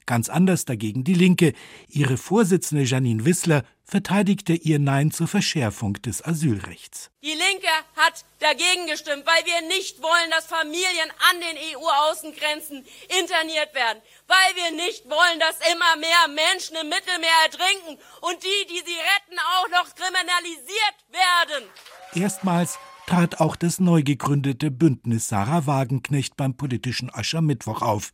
Ganz 0.06 0.28
anders 0.28 0.64
dagegen 0.64 1.04
die 1.04 1.14
Linke. 1.14 1.54
Ihre 1.88 2.16
Vorsitzende 2.16 2.84
Janine 2.84 3.24
Wissler 3.24 3.64
verteidigte 3.84 4.54
ihr 4.54 4.78
Nein 4.78 5.10
zur 5.10 5.28
Verschärfung 5.28 5.94
des 5.94 6.24
Asylrechts. 6.24 7.10
Die 7.22 7.28
Linke 7.28 7.68
hat 7.96 8.24
dagegen 8.38 8.86
gestimmt, 8.86 9.24
weil 9.24 9.44
wir 9.46 9.68
nicht 9.68 10.02
wollen, 10.02 10.30
dass 10.30 10.46
Familien 10.46 11.10
an 11.30 11.40
den 11.40 11.76
EU-Außengrenzen 11.76 12.84
interniert 13.20 13.74
werden, 13.74 14.02
weil 14.26 14.56
wir 14.56 14.76
nicht 14.76 15.04
wollen, 15.06 15.40
dass 15.40 15.56
immer 15.72 15.96
mehr 15.96 16.28
Menschen 16.28 16.76
im 16.80 16.88
Mittelmeer 16.88 17.38
ertrinken 17.44 17.98
und 18.20 18.42
die, 18.42 18.66
die 18.68 18.82
sie 18.84 18.98
retten, 18.98 19.38
auch 19.56 19.68
noch 19.70 19.94
kriminalisiert 19.94 20.96
werden. 21.10 21.64
Erstmals 22.14 22.78
trat 23.06 23.40
auch 23.40 23.56
das 23.56 23.80
neu 23.80 24.02
gegründete 24.02 24.70
Bündnis 24.70 25.28
Sarah 25.28 25.66
Wagenknecht 25.66 26.36
beim 26.36 26.56
politischen 26.56 27.12
Aschermittwoch 27.12 27.82
auf. 27.82 28.12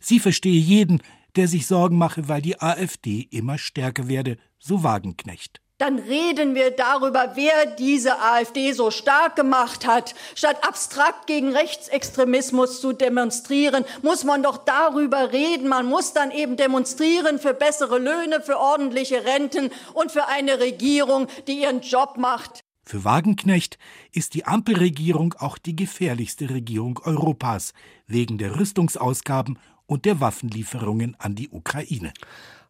Sie 0.00 0.20
verstehe 0.20 0.58
jeden, 0.58 1.02
der 1.36 1.48
sich 1.48 1.66
Sorgen 1.66 1.98
mache, 1.98 2.28
weil 2.28 2.42
die 2.42 2.60
AfD 2.60 3.28
immer 3.30 3.58
stärker 3.58 4.08
werde, 4.08 4.38
so 4.58 4.82
Wagenknecht 4.82 5.60
dann 5.80 5.98
reden 5.98 6.54
wir 6.54 6.72
darüber, 6.72 7.32
wer 7.36 7.64
diese 7.64 8.20
AfD 8.20 8.72
so 8.72 8.90
stark 8.90 9.34
gemacht 9.34 9.86
hat. 9.86 10.14
Statt 10.34 10.62
abstrakt 10.62 11.26
gegen 11.26 11.52
Rechtsextremismus 11.52 12.82
zu 12.82 12.92
demonstrieren, 12.92 13.86
muss 14.02 14.24
man 14.24 14.42
doch 14.42 14.58
darüber 14.58 15.32
reden. 15.32 15.68
Man 15.68 15.86
muss 15.86 16.12
dann 16.12 16.32
eben 16.32 16.58
demonstrieren 16.58 17.38
für 17.38 17.54
bessere 17.54 17.98
Löhne, 17.98 18.42
für 18.42 18.58
ordentliche 18.58 19.24
Renten 19.24 19.70
und 19.94 20.12
für 20.12 20.28
eine 20.28 20.60
Regierung, 20.60 21.28
die 21.46 21.62
ihren 21.62 21.80
Job 21.80 22.18
macht. 22.18 22.60
Für 22.84 23.04
Wagenknecht 23.04 23.78
ist 24.12 24.34
die 24.34 24.44
Ampelregierung 24.44 25.34
auch 25.38 25.56
die 25.56 25.76
gefährlichste 25.76 26.50
Regierung 26.50 27.00
Europas 27.04 27.72
wegen 28.06 28.36
der 28.36 28.58
Rüstungsausgaben 28.60 29.58
und 29.90 30.04
der 30.04 30.20
Waffenlieferungen 30.20 31.16
an 31.18 31.34
die 31.34 31.48
Ukraine. 31.50 32.12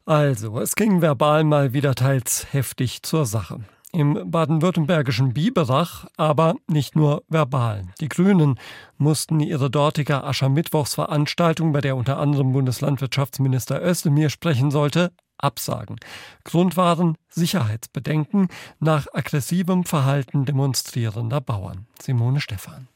Also, 0.07 0.59
es 0.59 0.75
ging 0.75 1.03
verbal 1.03 1.45
mal 1.45 1.75
wieder 1.75 1.95
teils 1.95 2.47
heftig 2.53 3.03
zur 3.03 3.27
Sache. 3.27 3.61
Im 3.93 4.31
baden-württembergischen 4.31 5.35
Biberach 5.35 6.07
aber 6.17 6.55
nicht 6.67 6.97
nur 6.97 7.23
verbal. 7.29 7.85
Die 8.00 8.09
Grünen 8.09 8.59
mussten 8.97 9.41
ihre 9.41 9.71
dortige 9.71 10.25
Aschermittwochsveranstaltung, 10.25 11.73
bei 11.73 11.83
der 11.83 11.97
unter 11.97 12.19
anderem 12.19 12.53
Bundeslandwirtschaftsminister 12.53 13.85
Özdemir 13.85 14.31
sprechen 14.31 14.71
sollte, 14.71 15.12
absagen. 15.37 15.97
Grund 16.45 16.79
waren 16.79 17.19
Sicherheitsbedenken 17.29 18.49
nach 18.79 19.09
aggressivem 19.12 19.85
Verhalten 19.85 20.47
demonstrierender 20.47 21.43
Bauern. 21.43 21.87
Simone 22.00 22.41
Stephan. 22.41 22.89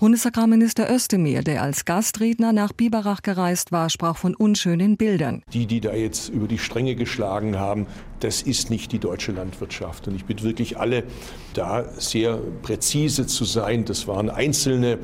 Bundesagrarminister 0.00 0.90
Özdemir, 0.90 1.42
der 1.42 1.60
als 1.60 1.84
Gastredner 1.84 2.54
nach 2.54 2.72
Biberach 2.72 3.20
gereist 3.20 3.70
war, 3.70 3.90
sprach 3.90 4.16
von 4.16 4.34
unschönen 4.34 4.96
Bildern. 4.96 5.42
Die, 5.52 5.66
die 5.66 5.82
da 5.82 5.92
jetzt 5.92 6.30
über 6.30 6.48
die 6.48 6.56
Stränge 6.56 6.94
geschlagen 6.94 7.58
haben, 7.58 7.86
das 8.20 8.40
ist 8.40 8.70
nicht 8.70 8.92
die 8.92 8.98
deutsche 8.98 9.32
Landwirtschaft. 9.32 10.08
Und 10.08 10.14
ich 10.14 10.24
bitte 10.24 10.42
wirklich 10.42 10.78
alle, 10.78 11.04
da 11.52 11.84
sehr 11.98 12.38
präzise 12.62 13.26
zu 13.26 13.44
sein. 13.44 13.84
Das 13.84 14.08
waren 14.08 14.30
einzelne 14.30 14.98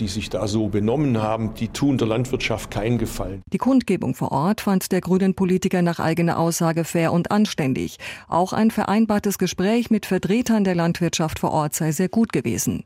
die 0.00 0.08
sich 0.08 0.30
da 0.30 0.48
so 0.48 0.68
benommen 0.68 1.20
haben, 1.22 1.54
die 1.54 1.68
tun 1.68 1.98
der 1.98 2.08
Landwirtschaft 2.08 2.70
keinen 2.70 2.98
Gefallen. 2.98 3.42
Die 3.52 3.58
Kundgebung 3.58 4.14
vor 4.14 4.32
Ort 4.32 4.62
fand 4.62 4.92
der 4.92 5.00
grünen 5.00 5.34
Politiker 5.34 5.82
nach 5.82 6.00
eigener 6.00 6.38
Aussage 6.38 6.84
fair 6.84 7.12
und 7.12 7.30
anständig. 7.30 7.98
Auch 8.28 8.52
ein 8.52 8.70
vereinbartes 8.70 9.38
Gespräch 9.38 9.90
mit 9.90 10.06
Vertretern 10.06 10.64
der 10.64 10.74
Landwirtschaft 10.74 11.38
vor 11.38 11.52
Ort 11.52 11.74
sei 11.74 11.92
sehr 11.92 12.08
gut 12.08 12.32
gewesen. 12.32 12.84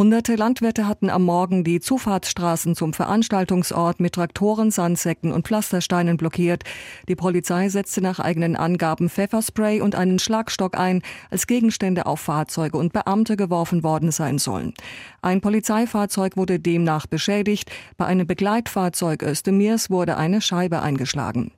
Hunderte 0.00 0.34
Landwirte 0.34 0.88
hatten 0.88 1.10
am 1.10 1.24
Morgen 1.24 1.62
die 1.62 1.78
Zufahrtsstraßen 1.78 2.74
zum 2.74 2.94
Veranstaltungsort 2.94 4.00
mit 4.00 4.14
Traktoren, 4.14 4.70
Sandsäcken 4.70 5.30
und 5.30 5.46
Pflastersteinen 5.46 6.16
blockiert. 6.16 6.64
Die 7.06 7.16
Polizei 7.16 7.68
setzte 7.68 8.00
nach 8.00 8.18
eigenen 8.18 8.56
Angaben 8.56 9.10
Pfefferspray 9.10 9.82
und 9.82 9.94
einen 9.94 10.18
Schlagstock 10.18 10.78
ein, 10.78 11.02
als 11.30 11.46
Gegenstände 11.46 12.06
auf 12.06 12.20
Fahrzeuge 12.20 12.78
und 12.78 12.94
Beamte 12.94 13.36
geworfen 13.36 13.82
worden 13.82 14.10
sein 14.10 14.38
sollen. 14.38 14.72
Ein 15.20 15.42
Polizeifahrzeug 15.42 16.38
wurde 16.38 16.58
demnach 16.58 17.06
beschädigt. 17.06 17.70
Bei 17.98 18.06
einem 18.06 18.26
Begleitfahrzeug 18.26 19.22
Östemirs 19.22 19.90
wurde 19.90 20.16
eine 20.16 20.40
Scheibe 20.40 20.80
eingeschlagen. 20.80 21.52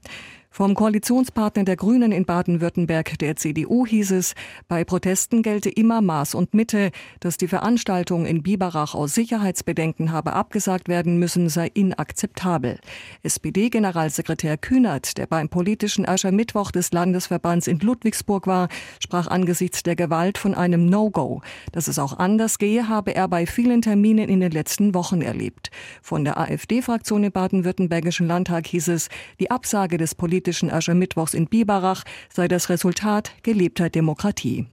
Vom 0.54 0.74
Koalitionspartner 0.74 1.64
der 1.64 1.76
Grünen 1.76 2.12
in 2.12 2.26
Baden-Württemberg, 2.26 3.18
der 3.20 3.36
CDU, 3.36 3.86
hieß 3.86 4.10
es, 4.10 4.34
bei 4.68 4.84
Protesten 4.84 5.40
gelte 5.42 5.70
immer 5.70 6.02
Maß 6.02 6.34
und 6.34 6.52
Mitte. 6.52 6.90
Dass 7.20 7.38
die 7.38 7.48
Veranstaltung 7.48 8.26
in 8.26 8.42
Biberach 8.42 8.94
aus 8.94 9.14
Sicherheitsbedenken 9.14 10.12
habe 10.12 10.34
abgesagt 10.34 10.88
werden 10.90 11.18
müssen, 11.18 11.48
sei 11.48 11.70
inakzeptabel. 11.72 12.78
SPD-Generalsekretär 13.22 14.58
Kühnert, 14.58 15.16
der 15.16 15.26
beim 15.26 15.48
politischen 15.48 16.06
Aschermittwoch 16.06 16.70
des 16.70 16.92
Landesverbands 16.92 17.66
in 17.66 17.78
Ludwigsburg 17.78 18.46
war, 18.46 18.68
sprach 19.00 19.28
angesichts 19.28 19.82
der 19.82 19.96
Gewalt 19.96 20.36
von 20.36 20.54
einem 20.54 20.84
No-Go. 20.84 21.40
Dass 21.72 21.88
es 21.88 21.98
auch 21.98 22.18
anders 22.18 22.58
gehe, 22.58 22.90
habe 22.90 23.14
er 23.14 23.26
bei 23.26 23.46
vielen 23.46 23.80
Terminen 23.80 24.28
in 24.28 24.40
den 24.40 24.52
letzten 24.52 24.92
Wochen 24.92 25.22
erlebt. 25.22 25.70
Von 26.02 26.24
der 26.24 26.36
AfD-Fraktion 26.36 27.24
im 27.24 27.32
baden-württembergischen 27.32 28.26
Landtag 28.26 28.66
hieß 28.66 28.88
es, 28.88 29.08
die 29.40 29.50
Absage 29.50 29.96
des 29.96 30.14
politischen 30.14 30.41
politischen 30.42 30.72
Aschermittwochs 30.72 31.34
in 31.34 31.46
Biberach 31.46 32.02
sei 32.28 32.48
das 32.48 32.68
Resultat 32.68 33.30
gelebter 33.44 33.90
Demokratie. 33.90 34.66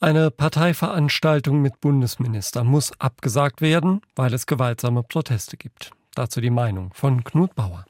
Eine 0.00 0.30
Parteiveranstaltung 0.30 1.60
mit 1.60 1.82
Bundesminister 1.82 2.64
muss 2.64 2.98
abgesagt 2.98 3.60
werden, 3.60 4.00
weil 4.16 4.32
es 4.32 4.46
gewaltsame 4.46 5.02
Proteste 5.02 5.58
gibt. 5.58 5.90
Dazu 6.14 6.40
die 6.40 6.48
Meinung 6.48 6.92
von 6.94 7.24
Knut 7.24 7.54
Bauer. 7.54 7.84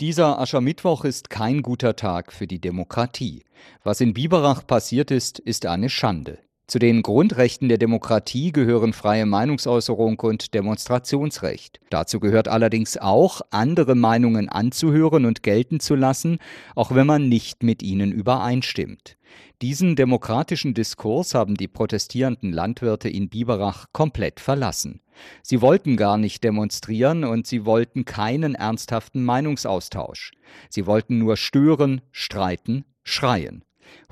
Dieser 0.00 0.38
Aschermittwoch 0.38 1.04
ist 1.04 1.30
kein 1.30 1.62
guter 1.62 1.96
Tag 1.96 2.32
für 2.32 2.46
die 2.46 2.60
Demokratie. 2.60 3.42
Was 3.82 4.00
in 4.00 4.14
Biberach 4.14 4.64
passiert 4.64 5.10
ist, 5.10 5.40
ist 5.40 5.66
eine 5.66 5.90
Schande. 5.90 6.38
Zu 6.70 6.78
den 6.78 7.02
Grundrechten 7.02 7.68
der 7.68 7.78
Demokratie 7.78 8.52
gehören 8.52 8.92
freie 8.92 9.26
Meinungsäußerung 9.26 10.20
und 10.20 10.54
Demonstrationsrecht. 10.54 11.80
Dazu 11.90 12.20
gehört 12.20 12.46
allerdings 12.46 12.96
auch, 12.96 13.40
andere 13.50 13.96
Meinungen 13.96 14.48
anzuhören 14.48 15.24
und 15.24 15.42
gelten 15.42 15.80
zu 15.80 15.96
lassen, 15.96 16.38
auch 16.76 16.94
wenn 16.94 17.08
man 17.08 17.28
nicht 17.28 17.64
mit 17.64 17.82
ihnen 17.82 18.12
übereinstimmt. 18.12 19.16
Diesen 19.62 19.96
demokratischen 19.96 20.72
Diskurs 20.72 21.34
haben 21.34 21.56
die 21.56 21.66
protestierenden 21.66 22.52
Landwirte 22.52 23.08
in 23.08 23.28
Biberach 23.28 23.86
komplett 23.92 24.38
verlassen. 24.38 25.00
Sie 25.42 25.60
wollten 25.60 25.96
gar 25.96 26.18
nicht 26.18 26.44
demonstrieren 26.44 27.24
und 27.24 27.48
sie 27.48 27.64
wollten 27.64 28.04
keinen 28.04 28.54
ernsthaften 28.54 29.24
Meinungsaustausch. 29.24 30.30
Sie 30.68 30.86
wollten 30.86 31.18
nur 31.18 31.36
stören, 31.36 32.00
streiten, 32.12 32.84
schreien. 33.02 33.64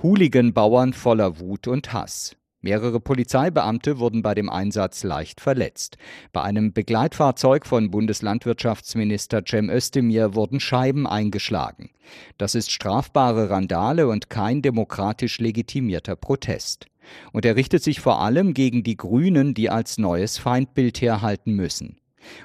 Hooligan-Bauern 0.03 0.93
voller 0.93 1.39
Wut 1.39 1.69
und 1.69 1.93
Hass. 1.93 2.35
Mehrere 2.61 2.99
Polizeibeamte 2.99 4.01
wurden 4.01 4.23
bei 4.23 4.35
dem 4.35 4.51
Einsatz 4.51 5.05
leicht 5.05 5.41
verletzt. 5.41 5.97
Bei 6.33 6.43
einem 6.43 6.73
Begleitfahrzeug 6.73 7.65
von 7.67 7.93
Bundeslandwirtschaftsminister 7.93 9.43
Cem 9.47 9.71
Özdemir 9.71 10.35
wurden 10.35 10.59
Scheiben 10.59 11.07
eingeschlagen. 11.07 11.91
Das 12.37 12.57
ist 12.57 12.73
strafbare 12.73 13.49
Randale 13.49 14.09
und 14.09 14.29
kein 14.29 14.61
demokratisch 14.61 15.39
legitimierter 15.39 16.17
Protest. 16.17 16.87
Und 17.33 17.45
er 17.45 17.55
richtet 17.55 17.85
sich 17.85 18.01
vor 18.01 18.21
allem 18.21 18.55
gegen 18.55 18.83
die 18.83 18.97
Grünen, 18.97 19.55
die 19.55 19.71
als 19.71 19.97
neues 19.99 20.39
Feindbild 20.39 21.01
herhalten 21.01 21.55
müssen. 21.55 21.99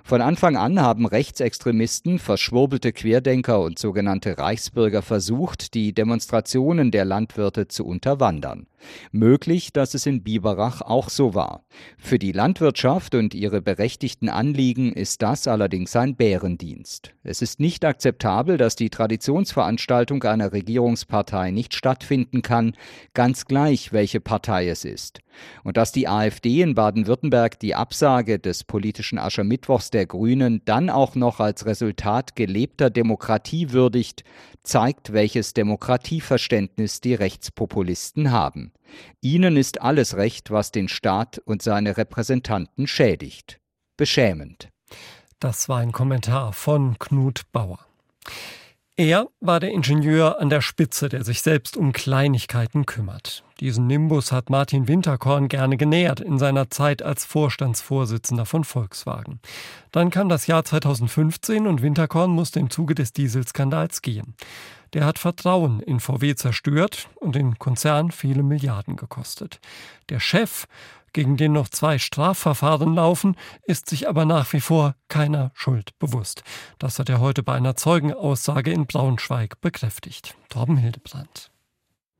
Von 0.03 0.21
Anfang 0.21 0.55
an 0.55 0.79
haben 0.79 1.05
Rechtsextremisten, 1.05 2.19
verschwurbelte 2.19 2.93
Querdenker 2.93 3.59
und 3.61 3.79
sogenannte 3.79 4.37
Reichsbürger 4.37 5.01
versucht, 5.01 5.73
die 5.73 5.93
Demonstrationen 5.93 6.91
der 6.91 7.05
Landwirte 7.05 7.67
zu 7.67 7.85
unterwandern. 7.85 8.67
Möglich, 9.11 9.73
dass 9.73 9.93
es 9.93 10.05
in 10.05 10.23
Biberach 10.23 10.81
auch 10.81 11.09
so 11.09 11.33
war. 11.33 11.65
Für 11.97 12.19
die 12.19 12.31
Landwirtschaft 12.31 13.15
und 13.15 13.33
ihre 13.33 13.61
berechtigten 13.61 14.29
Anliegen 14.29 14.93
ist 14.93 15.21
das 15.21 15.47
allerdings 15.47 15.95
ein 15.95 16.15
Bärendienst. 16.15 17.13
Es 17.23 17.41
ist 17.41 17.59
nicht 17.59 17.85
akzeptabel, 17.85 18.57
dass 18.57 18.75
die 18.75 18.89
Traditionsveranstaltung 18.89 20.23
einer 20.23 20.51
Regierungspartei 20.51 21.51
nicht 21.51 21.73
stattfinden 21.73 22.41
kann, 22.41 22.75
ganz 23.13 23.45
gleich, 23.45 23.93
welche 23.93 24.19
Partei 24.19 24.67
es 24.67 24.85
ist. 24.85 25.19
Und 25.63 25.77
dass 25.77 25.91
die 25.91 26.07
AfD 26.07 26.61
in 26.61 26.75
Baden-Württemberg 26.75 27.59
die 27.59 27.75
Absage 27.75 28.39
des 28.39 28.63
politischen 28.63 29.17
Aschermittwochs 29.17 29.89
der 29.89 30.05
Grünen 30.05 30.61
dann 30.65 30.89
auch 30.89 31.15
noch 31.15 31.39
als 31.39 31.65
Resultat 31.65 32.35
gelebter 32.35 32.89
Demokratie 32.89 33.71
würdigt, 33.71 34.23
zeigt, 34.63 35.13
welches 35.13 35.53
Demokratieverständnis 35.53 37.01
die 37.01 37.15
Rechtspopulisten 37.15 38.31
haben. 38.31 38.72
Ihnen 39.21 39.57
ist 39.57 39.81
alles 39.81 40.15
recht, 40.15 40.51
was 40.51 40.71
den 40.71 40.87
Staat 40.87 41.39
und 41.39 41.61
seine 41.61 41.97
Repräsentanten 41.97 42.87
schädigt. 42.87 43.59
Beschämend. 43.97 44.69
Das 45.39 45.67
war 45.69 45.79
ein 45.79 45.91
Kommentar 45.91 46.53
von 46.53 46.97
Knut 46.99 47.51
Bauer. 47.51 47.79
Er 48.95 49.27
war 49.39 49.59
der 49.59 49.71
Ingenieur 49.71 50.39
an 50.39 50.51
der 50.51 50.61
Spitze, 50.61 51.09
der 51.09 51.23
sich 51.23 51.41
selbst 51.41 51.77
um 51.77 51.93
Kleinigkeiten 51.93 52.85
kümmert. 52.85 53.43
Diesen 53.59 53.87
Nimbus 53.87 54.31
hat 54.31 54.51
Martin 54.51 54.87
Winterkorn 54.87 55.47
gerne 55.47 55.77
genähert 55.77 56.19
in 56.19 56.37
seiner 56.37 56.69
Zeit 56.69 57.01
als 57.01 57.25
Vorstandsvorsitzender 57.25 58.45
von 58.45 58.63
Volkswagen. 58.63 59.39
Dann 59.91 60.11
kam 60.11 60.29
das 60.29 60.45
Jahr 60.45 60.63
2015 60.63 61.65
und 61.65 61.81
Winterkorn 61.81 62.29
musste 62.29 62.59
im 62.59 62.69
Zuge 62.69 62.93
des 62.93 63.13
Dieselskandals 63.13 64.03
gehen. 64.03 64.35
Der 64.93 65.05
hat 65.05 65.17
Vertrauen 65.17 65.79
in 65.79 65.99
VW 65.99 66.35
zerstört 66.35 67.09
und 67.15 67.33
den 67.33 67.57
Konzern 67.57 68.11
viele 68.11 68.43
Milliarden 68.43 68.95
gekostet. 68.95 69.59
Der 70.09 70.19
Chef 70.19 70.67
gegen 71.13 71.37
den 71.37 71.53
noch 71.53 71.69
zwei 71.69 71.97
Strafverfahren 71.97 72.95
laufen, 72.95 73.35
ist 73.63 73.89
sich 73.89 74.09
aber 74.09 74.25
nach 74.25 74.51
wie 74.53 74.59
vor 74.59 74.95
keiner 75.07 75.51
Schuld 75.53 75.97
bewusst. 75.99 76.43
Das 76.79 76.99
hat 76.99 77.09
er 77.09 77.19
heute 77.19 77.43
bei 77.43 77.53
einer 77.53 77.75
Zeugenaussage 77.75 78.71
in 78.71 78.87
Braunschweig 78.87 79.61
bekräftigt. 79.61 80.35
Torben 80.49 80.77
Hildebrand. 80.77 81.52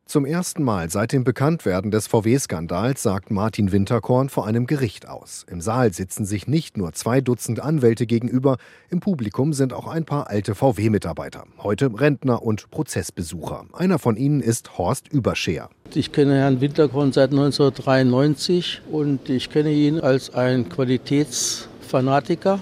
Zum 0.06 0.26
ersten 0.26 0.64
Mal 0.64 0.90
seit 0.90 1.14
dem 1.14 1.24
Bekanntwerden 1.24 1.90
des 1.90 2.08
VW-Skandals 2.08 3.02
sagt 3.02 3.32
Martin 3.32 3.72
Winterkorn 3.72 4.28
vor 4.28 4.46
einem 4.46 4.68
Gericht 4.68 5.08
aus. 5.08 5.46
Im 5.50 5.62
Saal 5.62 5.94
sitzen 5.94 6.26
sich 6.26 6.46
nicht 6.46 6.76
nur 6.78 6.92
zwei 6.92 7.22
Dutzend 7.22 7.62
Anwälte 7.62 8.06
gegenüber, 8.06 8.58
im 8.90 9.00
Publikum 9.00 9.54
sind 9.54 9.72
auch 9.72 9.88
ein 9.88 10.04
paar 10.04 10.30
alte 10.30 10.56
VW-Mitarbeiter, 10.56 11.46
heute 11.58 11.90
Rentner 11.98 12.44
und 12.44 12.70
Prozessbesucher. 12.70 13.64
Einer 13.72 13.98
von 13.98 14.18
ihnen 14.18 14.42
ist 14.42 14.78
Horst 14.78 15.08
Überscheer. 15.08 15.70
Ich 15.94 16.12
kenne 16.12 16.36
Herrn 16.36 16.60
Winterkorn 16.60 17.14
seit 17.14 17.32
1993 17.32 18.82
und 18.92 19.30
ich 19.30 19.50
kenne 19.50 19.72
ihn 19.72 20.02
als 20.02 20.34
ein 20.34 20.68
Qualitätsfanatiker, 20.68 22.62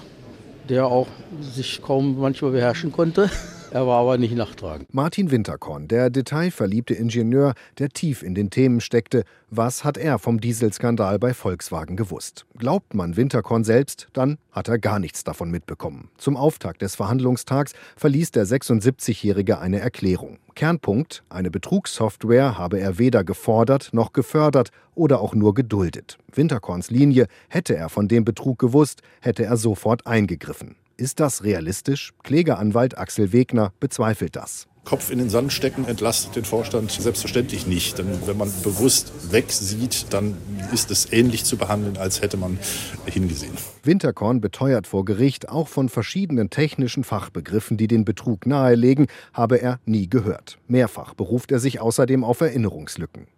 der 0.68 0.86
auch 0.86 1.08
sich 1.40 1.82
kaum 1.82 2.20
manchmal 2.20 2.52
beherrschen 2.52 2.92
konnte. 2.92 3.28
Er 3.72 3.86
war 3.86 4.00
aber 4.02 4.18
nicht 4.18 4.34
nachtragend. 4.34 4.92
Martin 4.92 5.30
Winterkorn, 5.30 5.88
der 5.88 6.10
detailverliebte 6.10 6.92
Ingenieur, 6.92 7.54
der 7.78 7.88
tief 7.88 8.22
in 8.22 8.34
den 8.34 8.50
Themen 8.50 8.82
steckte. 8.82 9.24
Was 9.48 9.82
hat 9.82 9.96
er 9.96 10.18
vom 10.18 10.42
Dieselskandal 10.42 11.18
bei 11.18 11.32
Volkswagen 11.32 11.96
gewusst? 11.96 12.44
Glaubt 12.58 12.92
man 12.92 13.16
Winterkorn 13.16 13.64
selbst, 13.64 14.08
dann 14.12 14.36
hat 14.50 14.68
er 14.68 14.78
gar 14.78 14.98
nichts 14.98 15.24
davon 15.24 15.50
mitbekommen. 15.50 16.10
Zum 16.18 16.36
Auftakt 16.36 16.82
des 16.82 16.96
Verhandlungstags 16.96 17.72
verließ 17.96 18.32
der 18.32 18.44
76-Jährige 18.44 19.58
eine 19.58 19.80
Erklärung. 19.80 20.36
Kernpunkt, 20.54 21.22
eine 21.30 21.50
Betrugssoftware 21.50 22.58
habe 22.58 22.78
er 22.78 22.98
weder 22.98 23.24
gefordert 23.24 23.88
noch 23.94 24.12
gefördert 24.12 24.68
oder 24.94 25.22
auch 25.22 25.34
nur 25.34 25.54
geduldet. 25.54 26.18
Winterkorns 26.30 26.90
Linie, 26.90 27.26
hätte 27.48 27.74
er 27.74 27.88
von 27.88 28.06
dem 28.06 28.26
Betrug 28.26 28.58
gewusst, 28.58 29.00
hätte 29.22 29.46
er 29.46 29.56
sofort 29.56 30.06
eingegriffen. 30.06 30.76
Ist 30.96 31.20
das 31.20 31.44
realistisch? 31.44 32.12
Klägeranwalt 32.22 32.98
Axel 32.98 33.32
Wegner 33.32 33.72
bezweifelt 33.80 34.36
das. 34.36 34.66
Kopf 34.84 35.12
in 35.12 35.18
den 35.18 35.30
Sand 35.30 35.52
stecken 35.52 35.84
entlastet 35.84 36.34
den 36.34 36.44
Vorstand 36.44 36.90
selbstverständlich 36.90 37.66
nicht. 37.66 37.98
Denn 37.98 38.06
wenn 38.26 38.36
man 38.36 38.50
bewusst 38.64 39.12
wegsieht, 39.30 40.06
dann 40.10 40.36
ist 40.72 40.90
es 40.90 41.12
ähnlich 41.12 41.44
zu 41.44 41.56
behandeln, 41.56 41.96
als 41.96 42.20
hätte 42.20 42.36
man 42.36 42.58
hingesehen. 43.06 43.52
Winterkorn 43.84 44.40
beteuert 44.40 44.88
vor 44.88 45.04
Gericht, 45.04 45.48
auch 45.48 45.68
von 45.68 45.88
verschiedenen 45.88 46.50
technischen 46.50 47.04
Fachbegriffen, 47.04 47.76
die 47.76 47.86
den 47.86 48.04
Betrug 48.04 48.44
nahelegen, 48.44 49.06
habe 49.32 49.60
er 49.60 49.78
nie 49.84 50.08
gehört. 50.08 50.58
Mehrfach 50.66 51.14
beruft 51.14 51.52
er 51.52 51.60
sich 51.60 51.80
außerdem 51.80 52.24
auf 52.24 52.40
Erinnerungslücken. 52.40 53.28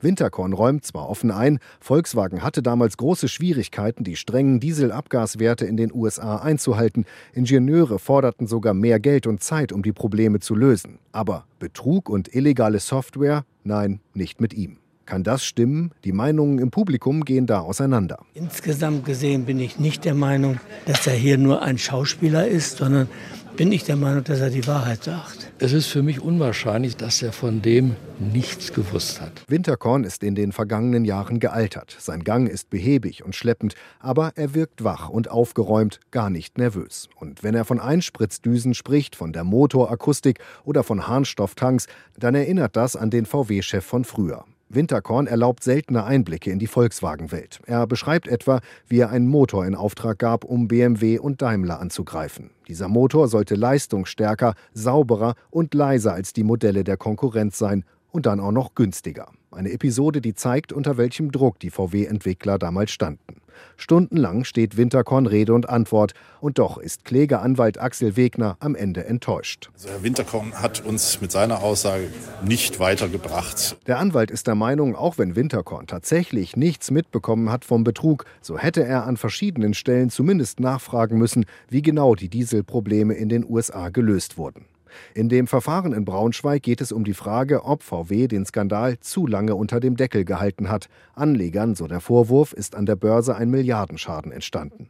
Winterkorn 0.00 0.52
räumt 0.52 0.84
zwar 0.84 1.08
offen 1.08 1.30
ein, 1.30 1.58
Volkswagen 1.80 2.42
hatte 2.42 2.62
damals 2.62 2.96
große 2.96 3.28
Schwierigkeiten, 3.28 4.04
die 4.04 4.16
strengen 4.16 4.60
Dieselabgaswerte 4.60 5.64
in 5.64 5.76
den 5.76 5.92
USA 5.92 6.36
einzuhalten. 6.36 7.04
Ingenieure 7.32 7.98
forderten 7.98 8.46
sogar 8.46 8.74
mehr 8.74 9.00
Geld 9.00 9.26
und 9.26 9.42
Zeit, 9.42 9.72
um 9.72 9.82
die 9.82 9.92
Probleme 9.92 10.40
zu 10.40 10.54
lösen. 10.54 10.98
Aber 11.12 11.46
Betrug 11.58 12.08
und 12.08 12.34
illegale 12.34 12.80
Software? 12.80 13.44
Nein, 13.64 14.00
nicht 14.14 14.40
mit 14.40 14.54
ihm. 14.54 14.81
Kann 15.06 15.24
das 15.24 15.44
stimmen? 15.44 15.90
Die 16.04 16.12
Meinungen 16.12 16.58
im 16.58 16.70
Publikum 16.70 17.24
gehen 17.24 17.46
da 17.46 17.60
auseinander. 17.60 18.18
Insgesamt 18.34 19.04
gesehen 19.04 19.44
bin 19.44 19.58
ich 19.60 19.78
nicht 19.78 20.04
der 20.04 20.14
Meinung, 20.14 20.60
dass 20.86 21.06
er 21.06 21.14
hier 21.14 21.38
nur 21.38 21.62
ein 21.62 21.78
Schauspieler 21.78 22.46
ist, 22.46 22.78
sondern 22.78 23.08
bin 23.56 23.70
ich 23.70 23.84
der 23.84 23.96
Meinung, 23.96 24.24
dass 24.24 24.40
er 24.40 24.50
die 24.50 24.66
Wahrheit 24.66 25.04
sagt. 25.04 25.52
Es 25.58 25.72
ist 25.72 25.86
für 25.86 26.02
mich 26.02 26.20
unwahrscheinlich, 26.20 26.96
dass 26.96 27.22
er 27.22 27.32
von 27.32 27.60
dem 27.60 27.96
nichts 28.18 28.72
gewusst 28.72 29.20
hat. 29.20 29.44
Winterkorn 29.46 30.04
ist 30.04 30.22
in 30.24 30.34
den 30.34 30.52
vergangenen 30.52 31.04
Jahren 31.04 31.38
gealtert. 31.38 31.94
Sein 31.98 32.24
Gang 32.24 32.48
ist 32.48 32.70
behäbig 32.70 33.24
und 33.24 33.36
schleppend, 33.36 33.74
aber 34.00 34.32
er 34.36 34.54
wirkt 34.54 34.84
wach 34.84 35.08
und 35.08 35.30
aufgeräumt, 35.30 36.00
gar 36.10 36.30
nicht 36.30 36.56
nervös. 36.56 37.08
Und 37.16 37.42
wenn 37.42 37.54
er 37.54 37.64
von 37.64 37.78
Einspritzdüsen 37.78 38.74
spricht, 38.74 39.16
von 39.16 39.32
der 39.32 39.44
Motorakustik 39.44 40.38
oder 40.64 40.82
von 40.82 41.06
Harnstofftanks, 41.06 41.86
dann 42.18 42.34
erinnert 42.34 42.76
das 42.76 42.96
an 42.96 43.10
den 43.10 43.26
VW-Chef 43.26 43.84
von 43.84 44.04
früher. 44.04 44.44
Winterkorn 44.74 45.26
erlaubt 45.26 45.62
seltene 45.62 46.04
Einblicke 46.04 46.50
in 46.50 46.58
die 46.58 46.66
Volkswagen-Welt. 46.66 47.60
Er 47.66 47.86
beschreibt 47.86 48.28
etwa, 48.28 48.60
wie 48.88 49.00
er 49.00 49.10
einen 49.10 49.28
Motor 49.28 49.66
in 49.66 49.74
Auftrag 49.74 50.18
gab, 50.18 50.44
um 50.44 50.68
BMW 50.68 51.18
und 51.18 51.42
Daimler 51.42 51.80
anzugreifen. 51.80 52.50
Dieser 52.68 52.88
Motor 52.88 53.28
sollte 53.28 53.54
leistungsstärker, 53.54 54.54
sauberer 54.72 55.34
und 55.50 55.74
leiser 55.74 56.14
als 56.14 56.32
die 56.32 56.44
Modelle 56.44 56.84
der 56.84 56.96
Konkurrenz 56.96 57.58
sein 57.58 57.84
und 58.10 58.26
dann 58.26 58.40
auch 58.40 58.52
noch 58.52 58.74
günstiger. 58.74 59.28
Eine 59.52 59.72
Episode, 59.72 60.22
die 60.22 60.34
zeigt, 60.34 60.72
unter 60.72 60.96
welchem 60.96 61.30
Druck 61.30 61.58
die 61.60 61.70
VW-Entwickler 61.70 62.58
damals 62.58 62.90
standen. 62.90 63.42
Stundenlang 63.76 64.44
steht 64.44 64.78
Winterkorn 64.78 65.26
Rede 65.26 65.52
und 65.52 65.68
Antwort. 65.68 66.14
Und 66.40 66.58
doch 66.58 66.78
ist 66.78 67.04
Klägeranwalt 67.04 67.78
Axel 67.78 68.16
Wegner 68.16 68.56
am 68.60 68.74
Ende 68.74 69.04
enttäuscht. 69.04 69.70
Also 69.74 69.90
Herr 69.90 70.02
Winterkorn 70.02 70.54
hat 70.54 70.84
uns 70.84 71.20
mit 71.20 71.30
seiner 71.32 71.62
Aussage 71.62 72.08
nicht 72.42 72.80
weitergebracht. 72.80 73.76
Der 73.86 73.98
Anwalt 73.98 74.30
ist 74.30 74.46
der 74.46 74.54
Meinung, 74.54 74.96
auch 74.96 75.18
wenn 75.18 75.36
Winterkorn 75.36 75.86
tatsächlich 75.86 76.56
nichts 76.56 76.90
mitbekommen 76.90 77.50
hat 77.50 77.64
vom 77.64 77.84
Betrug, 77.84 78.24
so 78.40 78.58
hätte 78.58 78.84
er 78.84 79.06
an 79.06 79.16
verschiedenen 79.18 79.74
Stellen 79.74 80.10
zumindest 80.10 80.60
nachfragen 80.60 81.18
müssen, 81.18 81.44
wie 81.68 81.82
genau 81.82 82.14
die 82.14 82.28
Dieselprobleme 82.28 83.14
in 83.14 83.28
den 83.28 83.44
USA 83.48 83.90
gelöst 83.90 84.38
wurden. 84.38 84.64
In 85.14 85.28
dem 85.28 85.46
Verfahren 85.46 85.92
in 85.92 86.04
Braunschweig 86.04 86.62
geht 86.62 86.80
es 86.80 86.92
um 86.92 87.04
die 87.04 87.14
Frage, 87.14 87.64
ob 87.64 87.82
VW 87.82 88.28
den 88.28 88.46
Skandal 88.46 88.98
zu 89.00 89.26
lange 89.26 89.54
unter 89.54 89.80
dem 89.80 89.96
Deckel 89.96 90.24
gehalten 90.24 90.68
hat. 90.68 90.88
Anlegern, 91.14 91.74
so 91.74 91.86
der 91.86 92.00
Vorwurf, 92.00 92.52
ist 92.52 92.74
an 92.74 92.86
der 92.86 92.96
Börse 92.96 93.36
ein 93.36 93.50
Milliardenschaden 93.50 94.32
entstanden. 94.32 94.88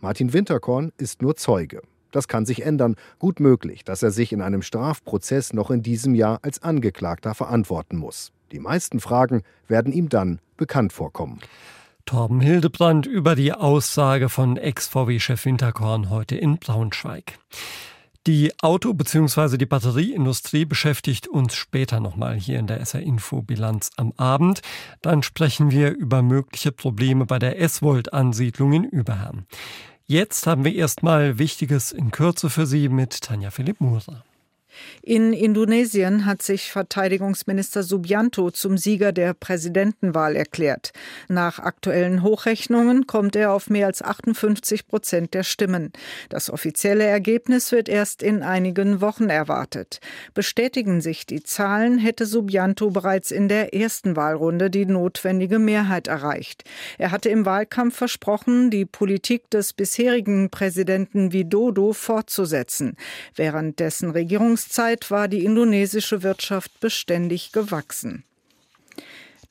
Martin 0.00 0.32
Winterkorn 0.32 0.92
ist 0.98 1.22
nur 1.22 1.36
Zeuge. 1.36 1.82
Das 2.10 2.28
kann 2.28 2.46
sich 2.46 2.64
ändern. 2.64 2.94
Gut 3.18 3.40
möglich, 3.40 3.84
dass 3.84 4.02
er 4.02 4.12
sich 4.12 4.32
in 4.32 4.40
einem 4.40 4.62
Strafprozess 4.62 5.52
noch 5.52 5.70
in 5.70 5.82
diesem 5.82 6.14
Jahr 6.14 6.38
als 6.42 6.62
Angeklagter 6.62 7.34
verantworten 7.34 7.96
muss. 7.96 8.30
Die 8.52 8.60
meisten 8.60 9.00
Fragen 9.00 9.42
werden 9.66 9.92
ihm 9.92 10.08
dann 10.08 10.38
bekannt 10.56 10.92
vorkommen. 10.92 11.40
Torben 12.06 12.40
Hildebrand 12.40 13.06
über 13.06 13.34
die 13.34 13.52
Aussage 13.52 14.28
von 14.28 14.58
Ex-VW-Chef 14.58 15.44
Winterkorn 15.44 16.10
heute 16.10 16.36
in 16.36 16.58
Braunschweig. 16.58 17.38
Die 18.26 18.54
Auto- 18.62 18.94
bzw. 18.94 19.58
die 19.58 19.66
Batterieindustrie 19.66 20.64
beschäftigt 20.64 21.28
uns 21.28 21.54
später 21.54 22.00
nochmal 22.00 22.36
hier 22.36 22.58
in 22.58 22.66
der 22.66 22.80
SR-Info-Bilanz 22.80 23.90
am 23.96 24.14
Abend. 24.16 24.62
Dann 25.02 25.22
sprechen 25.22 25.70
wir 25.70 25.90
über 25.90 26.22
mögliche 26.22 26.72
Probleme 26.72 27.26
bei 27.26 27.38
der 27.38 27.60
S-Volt-Ansiedlung 27.60 28.72
in 28.72 28.84
Überherrn. 28.84 29.44
Jetzt 30.06 30.46
haben 30.46 30.64
wir 30.64 30.74
erstmal 30.74 31.38
Wichtiges 31.38 31.92
in 31.92 32.12
Kürze 32.12 32.48
für 32.48 32.64
Sie 32.64 32.88
mit 32.88 33.20
Tanja 33.20 33.50
Philipp 33.50 33.82
Murer. 33.82 34.24
In 35.02 35.32
Indonesien 35.32 36.26
hat 36.26 36.42
sich 36.42 36.72
Verteidigungsminister 36.72 37.82
Subianto 37.82 38.50
zum 38.50 38.78
Sieger 38.78 39.12
der 39.12 39.34
Präsidentenwahl 39.34 40.36
erklärt. 40.36 40.92
Nach 41.28 41.58
aktuellen 41.58 42.22
Hochrechnungen 42.22 43.06
kommt 43.06 43.36
er 43.36 43.52
auf 43.52 43.70
mehr 43.70 43.86
als 43.86 44.02
58 44.02 44.86
Prozent 44.86 45.34
der 45.34 45.42
Stimmen. 45.42 45.92
Das 46.28 46.50
offizielle 46.50 47.04
Ergebnis 47.04 47.72
wird 47.72 47.88
erst 47.88 48.22
in 48.22 48.42
einigen 48.42 49.00
Wochen 49.00 49.28
erwartet. 49.28 50.00
Bestätigen 50.32 51.00
sich 51.00 51.26
die 51.26 51.42
Zahlen, 51.42 51.98
hätte 51.98 52.26
Subianto 52.26 52.90
bereits 52.90 53.30
in 53.30 53.48
der 53.48 53.74
ersten 53.74 54.16
Wahlrunde 54.16 54.70
die 54.70 54.86
notwendige 54.86 55.58
Mehrheit 55.58 56.08
erreicht. 56.08 56.64
Er 56.98 57.10
hatte 57.10 57.28
im 57.28 57.44
Wahlkampf 57.44 57.96
versprochen, 57.96 58.70
die 58.70 58.86
Politik 58.86 59.50
des 59.50 59.72
bisherigen 59.72 60.50
Präsidenten 60.50 61.32
Widodo 61.32 61.92
fortzusetzen. 61.92 62.96
Während 63.34 63.78
dessen 63.80 64.10
Regierungs 64.10 64.63
Anfangszeit 64.64 65.10
war 65.10 65.28
die 65.28 65.44
indonesische 65.44 66.22
Wirtschaft 66.22 66.80
beständig 66.80 67.52
gewachsen. 67.52 68.24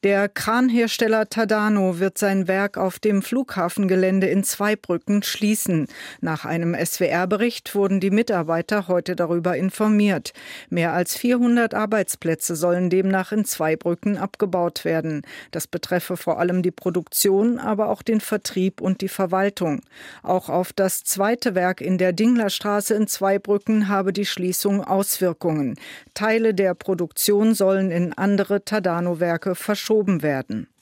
Der 0.04 0.28
Kranhersteller 0.28 1.30
Tadano 1.30 1.98
wird 1.98 2.18
sein 2.18 2.50
Werk 2.50 2.78
auf 2.78 3.00
dem 3.00 3.22
Flughafengelände 3.22 4.28
in 4.28 4.44
Zweibrücken 4.44 5.24
schließen. 5.24 5.88
Nach 6.20 6.44
einem 6.44 6.76
SWR-Bericht 6.76 7.74
wurden 7.74 8.02
die 8.02 8.12
Mitarbeiter 8.12 8.90
heute 8.90 9.16
darüber 9.16 9.56
informiert. 9.56 10.34
Mehr 10.70 10.92
als 10.92 11.16
400 11.16 11.74
Arbeitsplätze 11.74 12.58
sollen 12.58 12.90
demnach 12.90 13.32
in 13.32 13.46
Zweibrücken 13.46 14.18
abgebaut 14.18 14.84
werden. 14.84 15.22
Das 15.52 15.68
betreffe 15.68 16.18
vor 16.18 16.38
allem 16.38 16.64
die 16.64 16.72
Produktion, 16.72 17.58
aber 17.58 17.88
auch 17.88 18.02
den 18.02 18.20
Vertrieb 18.20 18.82
und 18.82 19.00
die 19.00 19.08
Verwaltung. 19.08 19.84
Auch 20.22 20.50
auf 20.50 20.74
das 20.74 21.06
zweite 21.06 21.56
Werk 21.56 21.80
in 21.80 21.98
der 21.98 22.12
Dinglerstraße 22.12 22.94
in 22.94 23.08
Zweibrücken 23.08 23.88
habe 23.88 24.12
die 24.12 24.26
Schließung 24.26 24.84
Auswirkungen. 24.84 25.80
Teile 26.14 26.54
der 26.54 26.74
Produktion 26.74 27.56
sollen 27.56 27.90
in 27.90 28.12
andere 28.12 28.66
Tadano-Werke 28.66 29.56
verschoben 29.56 29.93
verschoben 29.94 30.24
werden. 30.24 30.73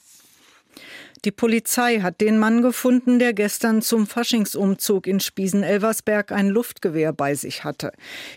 Die 1.24 1.32
Polizei 1.32 2.00
hat 2.00 2.20
den 2.20 2.40
Mann 2.40 2.64
gefunden, 2.64 3.20
der 3.20 3.34
gestern 3.34 3.84
zum 3.84 4.08
Faschingsumzug 4.08 5.06
in 5.06 5.20
Spiesen-Elversberg 5.20 6.32
ein 6.32 6.50
Luftgewehr 6.50 7.14
bei 7.14 7.36
sich 7.36 7.64
hatte. 7.64 7.92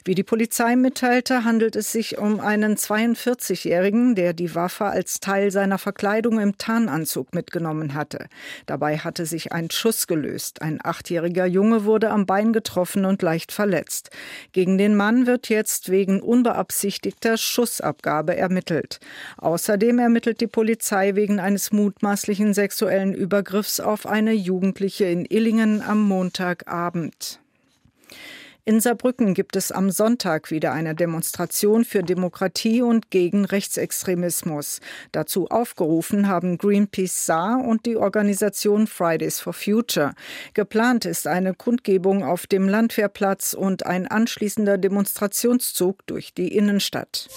Wie 0.05 0.15
die 0.15 0.23
Polizei 0.23 0.77
mitteilte, 0.77 1.45
handelt 1.45 1.77
es 1.77 1.93
sich 1.93 2.19
um 2.19 2.41
einen 2.41 2.77
42-Jährigen, 2.77 4.15
der 4.15 4.35
die 4.35 4.55
Waffe 4.55 4.85
als 4.85 5.19
Teil 5.21 5.51
seiner 5.51 5.79
Verkleidung 5.79 6.39
im 6.41 6.59
Tarnanzug 6.59 7.35
mitgenommen 7.35 7.95
hatte. 7.95 8.27
Dabei 8.67 8.99
hatte 8.99 9.25
sich 9.25 9.51
ein 9.53 9.71
Schuss 9.71 10.07
gelöst. 10.07 10.61
Ein 10.61 10.79
achtjähriger 10.85 11.47
Junge 11.47 11.87
wurde 11.87 12.11
am 12.11 12.27
Bein 12.27 12.53
getroffen 12.53 13.07
und 13.07 13.23
leicht 13.23 13.51
verletzt. 13.51 14.11
Gegen 14.53 14.77
den 14.77 14.95
Mann 14.95 15.27
wird 15.27 15.49
jetzt 15.49 15.91
wegen 15.91 16.21
unbeabsichtigter 16.21 17.39
Schussabgabe 17.39 18.37
ermittelt. 18.37 19.01
Außerdem 19.39 19.99
ermittelt 20.01 20.43
die 20.43 20.49
Polizei 20.49 21.15
wegen 21.15 21.41
eines 21.41 21.73
mutmaßlichen 21.73 22.53
sexuellen 22.75 23.15
Übergriffs 23.15 23.79
auf 23.79 24.05
eine 24.05 24.33
Jugendliche 24.33 25.05
in 25.05 25.25
Illingen 25.27 25.81
am 25.81 26.03
Montagabend. 26.03 27.39
In 28.65 28.81
Saarbrücken 28.81 29.33
gibt 29.35 29.55
es 29.55 29.71
am 29.71 29.91
Sonntag 29.91 30.51
wieder 30.51 30.73
eine 30.73 30.97
Demonstration 30.97 31.85
für 31.85 32.03
Demokratie 32.03 32.83
und 32.83 33.11
gegen 33.11 33.45
Rechtsextremismus. 33.45 34.81
Dazu 35.13 35.47
aufgerufen 35.47 36.27
haben 36.27 36.59
Greenpeace 36.59 37.27
Saar 37.27 37.65
und 37.65 37.87
die 37.87 37.97
Organisation 37.97 38.89
Fridays 38.89 39.39
for 39.39 39.53
Future. 39.53 40.15
Geplant 40.55 41.05
ist 41.05 41.29
eine 41.29 41.55
Kundgebung 41.55 42.25
auf 42.25 42.49
dem 42.49 42.69
Landwehrplatz 42.69 43.55
und 43.55 43.87
ein 43.87 44.09
anschließender 44.09 44.79
Demonstrationszug 44.79 46.05
durch 46.09 46.35
die 46.35 46.49
Innenstadt. 46.49 47.29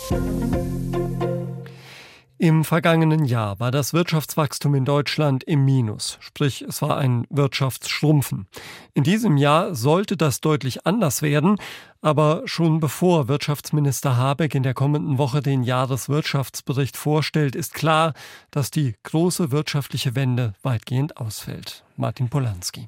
Im 2.39 2.63
vergangenen 2.63 3.25
Jahr 3.25 3.59
war 3.59 3.71
das 3.71 3.93
Wirtschaftswachstum 3.93 4.75
in 4.75 4.85
Deutschland 4.85 5.43
im 5.45 5.65
Minus, 5.65 6.19
sprich 6.19 6.61
es 6.61 6.83
war 6.83 6.95
ein 6.97 7.25
Wirtschaftsschrumpfen. 7.31 8.45
In 8.93 9.03
diesem 9.03 9.37
Jahr 9.37 9.73
sollte 9.73 10.17
das 10.17 10.39
deutlich 10.39 10.85
anders 10.85 11.23
werden, 11.23 11.57
aber 11.99 12.43
schon 12.45 12.79
bevor 12.79 13.27
Wirtschaftsminister 13.27 14.17
Habeck 14.17 14.53
in 14.53 14.61
der 14.61 14.75
kommenden 14.75 15.17
Woche 15.17 15.41
den 15.41 15.63
Jahreswirtschaftsbericht 15.63 16.95
vorstellt, 16.95 17.55
ist 17.55 17.73
klar, 17.73 18.13
dass 18.51 18.69
die 18.69 18.93
große 19.01 19.49
wirtschaftliche 19.51 20.13
Wende 20.13 20.53
weitgehend 20.61 21.17
ausfällt. 21.17 21.83
Martin 21.95 22.29
Polanski. 22.29 22.87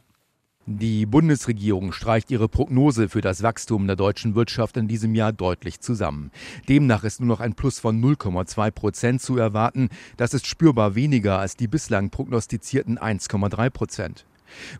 Die 0.71 1.07
Bundesregierung 1.07 1.93
streicht 1.93 2.29
ihre 2.29 2.47
Prognose 2.47 3.09
für 3.09 3.21
das 3.21 3.41
Wachstum 3.41 3.87
der 3.87 3.95
deutschen 3.95 4.35
Wirtschaft 4.35 4.77
in 4.77 4.87
diesem 4.87 5.15
Jahr 5.15 5.33
deutlich 5.33 5.79
zusammen. 5.79 6.29
Demnach 6.67 7.03
ist 7.03 7.19
nur 7.19 7.27
noch 7.27 7.39
ein 7.39 7.55
Plus 7.55 7.79
von 7.79 7.99
0,2 7.99 8.69
Prozent 8.69 9.19
zu 9.19 9.35
erwarten. 9.35 9.89
Das 10.15 10.35
ist 10.35 10.45
spürbar 10.45 10.93
weniger 10.93 11.39
als 11.39 11.55
die 11.55 11.67
bislang 11.67 12.11
prognostizierten 12.11 12.99
1,3 12.99 13.71
Prozent. 13.71 14.27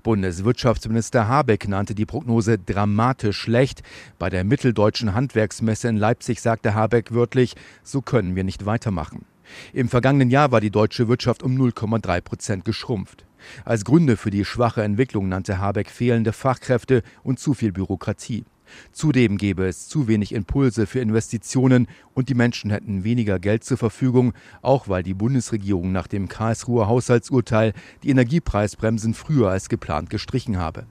Bundeswirtschaftsminister 0.03 1.27
Habeck 1.27 1.67
nannte 1.67 1.95
die 1.95 2.05
Prognose 2.05 2.59
dramatisch 2.59 3.39
schlecht. 3.39 3.81
Bei 4.19 4.29
der 4.29 4.43
Mitteldeutschen 4.43 5.15
Handwerksmesse 5.15 5.87
in 5.87 5.97
Leipzig 5.97 6.39
sagte 6.39 6.75
Habeck 6.75 7.15
wörtlich, 7.15 7.55
so 7.81 8.03
können 8.03 8.35
wir 8.35 8.43
nicht 8.43 8.67
weitermachen. 8.67 9.25
Im 9.73 9.89
vergangenen 9.89 10.29
Jahr 10.29 10.51
war 10.51 10.61
die 10.61 10.69
deutsche 10.69 11.07
Wirtschaft 11.07 11.41
um 11.41 11.59
0,3 11.59 12.21
Prozent 12.21 12.63
geschrumpft. 12.63 13.25
Als 13.65 13.85
Gründe 13.85 14.17
für 14.17 14.29
die 14.29 14.45
schwache 14.45 14.83
Entwicklung 14.83 15.29
nannte 15.29 15.59
Habeck 15.59 15.89
fehlende 15.89 16.33
Fachkräfte 16.33 17.03
und 17.23 17.39
zu 17.39 17.53
viel 17.53 17.71
Bürokratie. 17.71 18.45
Zudem 18.91 19.37
gäbe 19.37 19.65
es 19.65 19.87
zu 19.87 20.07
wenig 20.07 20.33
Impulse 20.33 20.85
für 20.85 20.99
Investitionen 20.99 21.87
und 22.13 22.29
die 22.29 22.35
Menschen 22.35 22.71
hätten 22.71 23.03
weniger 23.03 23.39
Geld 23.39 23.63
zur 23.63 23.77
Verfügung, 23.77 24.33
auch 24.61 24.87
weil 24.87 25.03
die 25.03 25.13
Bundesregierung 25.13 25.91
nach 25.91 26.07
dem 26.07 26.27
Karlsruher 26.27 26.87
Haushaltsurteil 26.87 27.73
die 28.03 28.09
Energiepreisbremsen 28.09 29.13
früher 29.13 29.49
als 29.49 29.69
geplant 29.69 30.09
gestrichen 30.09 30.57
habe. 30.57 30.85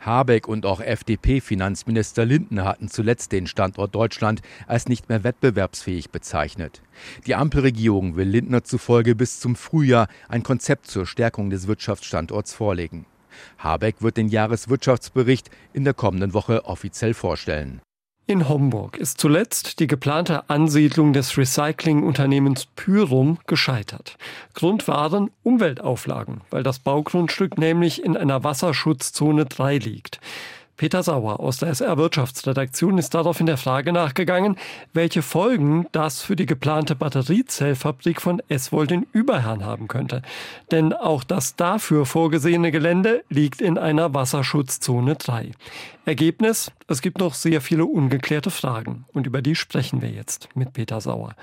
Habeck 0.00 0.48
und 0.48 0.66
auch 0.66 0.80
FDP-Finanzminister 0.80 2.24
Lindner 2.24 2.64
hatten 2.64 2.88
zuletzt 2.88 3.32
den 3.32 3.46
Standort 3.46 3.94
Deutschland 3.94 4.42
als 4.66 4.88
nicht 4.88 5.08
mehr 5.08 5.24
wettbewerbsfähig 5.24 6.10
bezeichnet. 6.10 6.82
Die 7.26 7.34
Ampelregierung 7.34 8.16
will 8.16 8.28
Lindner 8.28 8.64
zufolge 8.64 9.14
bis 9.14 9.40
zum 9.40 9.56
Frühjahr 9.56 10.08
ein 10.28 10.42
Konzept 10.42 10.86
zur 10.86 11.06
Stärkung 11.06 11.50
des 11.50 11.66
Wirtschaftsstandorts 11.66 12.54
vorlegen. 12.54 13.06
Habeck 13.58 13.96
wird 14.00 14.16
den 14.16 14.28
Jahreswirtschaftsbericht 14.28 15.50
in 15.72 15.84
der 15.84 15.94
kommenden 15.94 16.34
Woche 16.34 16.64
offiziell 16.64 17.14
vorstellen. 17.14 17.80
In 18.26 18.48
Homburg 18.48 18.96
ist 18.96 19.20
zuletzt 19.20 19.80
die 19.80 19.86
geplante 19.86 20.48
Ansiedlung 20.48 21.12
des 21.12 21.36
Recyclingunternehmens 21.36 22.64
Pyrum 22.74 23.36
gescheitert. 23.46 24.16
Grund 24.54 24.88
waren 24.88 25.30
Umweltauflagen, 25.42 26.40
weil 26.48 26.62
das 26.62 26.78
Baugrundstück 26.78 27.58
nämlich 27.58 28.02
in 28.02 28.16
einer 28.16 28.42
Wasserschutzzone 28.42 29.44
3 29.44 29.76
liegt. 29.76 30.20
Peter 30.76 31.04
Sauer 31.04 31.38
aus 31.38 31.58
der 31.58 31.68
SR 31.68 31.96
Wirtschaftsredaktion 31.98 32.98
ist 32.98 33.14
darauf 33.14 33.38
in 33.38 33.46
der 33.46 33.56
Frage 33.56 33.92
nachgegangen, 33.92 34.56
welche 34.92 35.22
Folgen 35.22 35.86
das 35.92 36.20
für 36.20 36.34
die 36.34 36.46
geplante 36.46 36.96
Batteriezellfabrik 36.96 38.20
von 38.20 38.42
Eswold 38.48 38.90
in 38.90 39.06
Überherrn 39.12 39.64
haben 39.64 39.86
könnte. 39.86 40.22
Denn 40.72 40.92
auch 40.92 41.22
das 41.22 41.54
dafür 41.54 42.06
vorgesehene 42.06 42.72
Gelände 42.72 43.22
liegt 43.28 43.60
in 43.60 43.78
einer 43.78 44.14
Wasserschutzzone 44.14 45.14
3. 45.14 45.52
Ergebnis, 46.06 46.72
es 46.88 47.00
gibt 47.00 47.18
noch 47.18 47.34
sehr 47.34 47.60
viele 47.60 47.86
ungeklärte 47.86 48.50
Fragen 48.50 49.04
und 49.12 49.28
über 49.28 49.42
die 49.42 49.54
sprechen 49.54 50.02
wir 50.02 50.10
jetzt 50.10 50.48
mit 50.56 50.72
Peter 50.72 51.00
Sauer. 51.00 51.34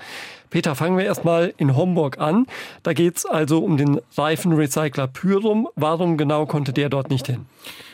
Peter, 0.50 0.74
fangen 0.74 0.98
wir 0.98 1.06
erstmal 1.06 1.54
in 1.56 1.74
Homburg 1.74 2.18
an. 2.18 2.46
Da 2.82 2.92
geht 2.92 3.16
es 3.16 3.26
also 3.26 3.64
um 3.64 3.78
den 3.78 3.98
Reifenrecycler 4.16 5.06
Pyrum. 5.06 5.68
Warum 5.74 6.18
genau 6.18 6.44
konnte 6.44 6.74
der 6.74 6.90
dort 6.90 7.08
nicht 7.08 7.26
hin? 7.26 7.46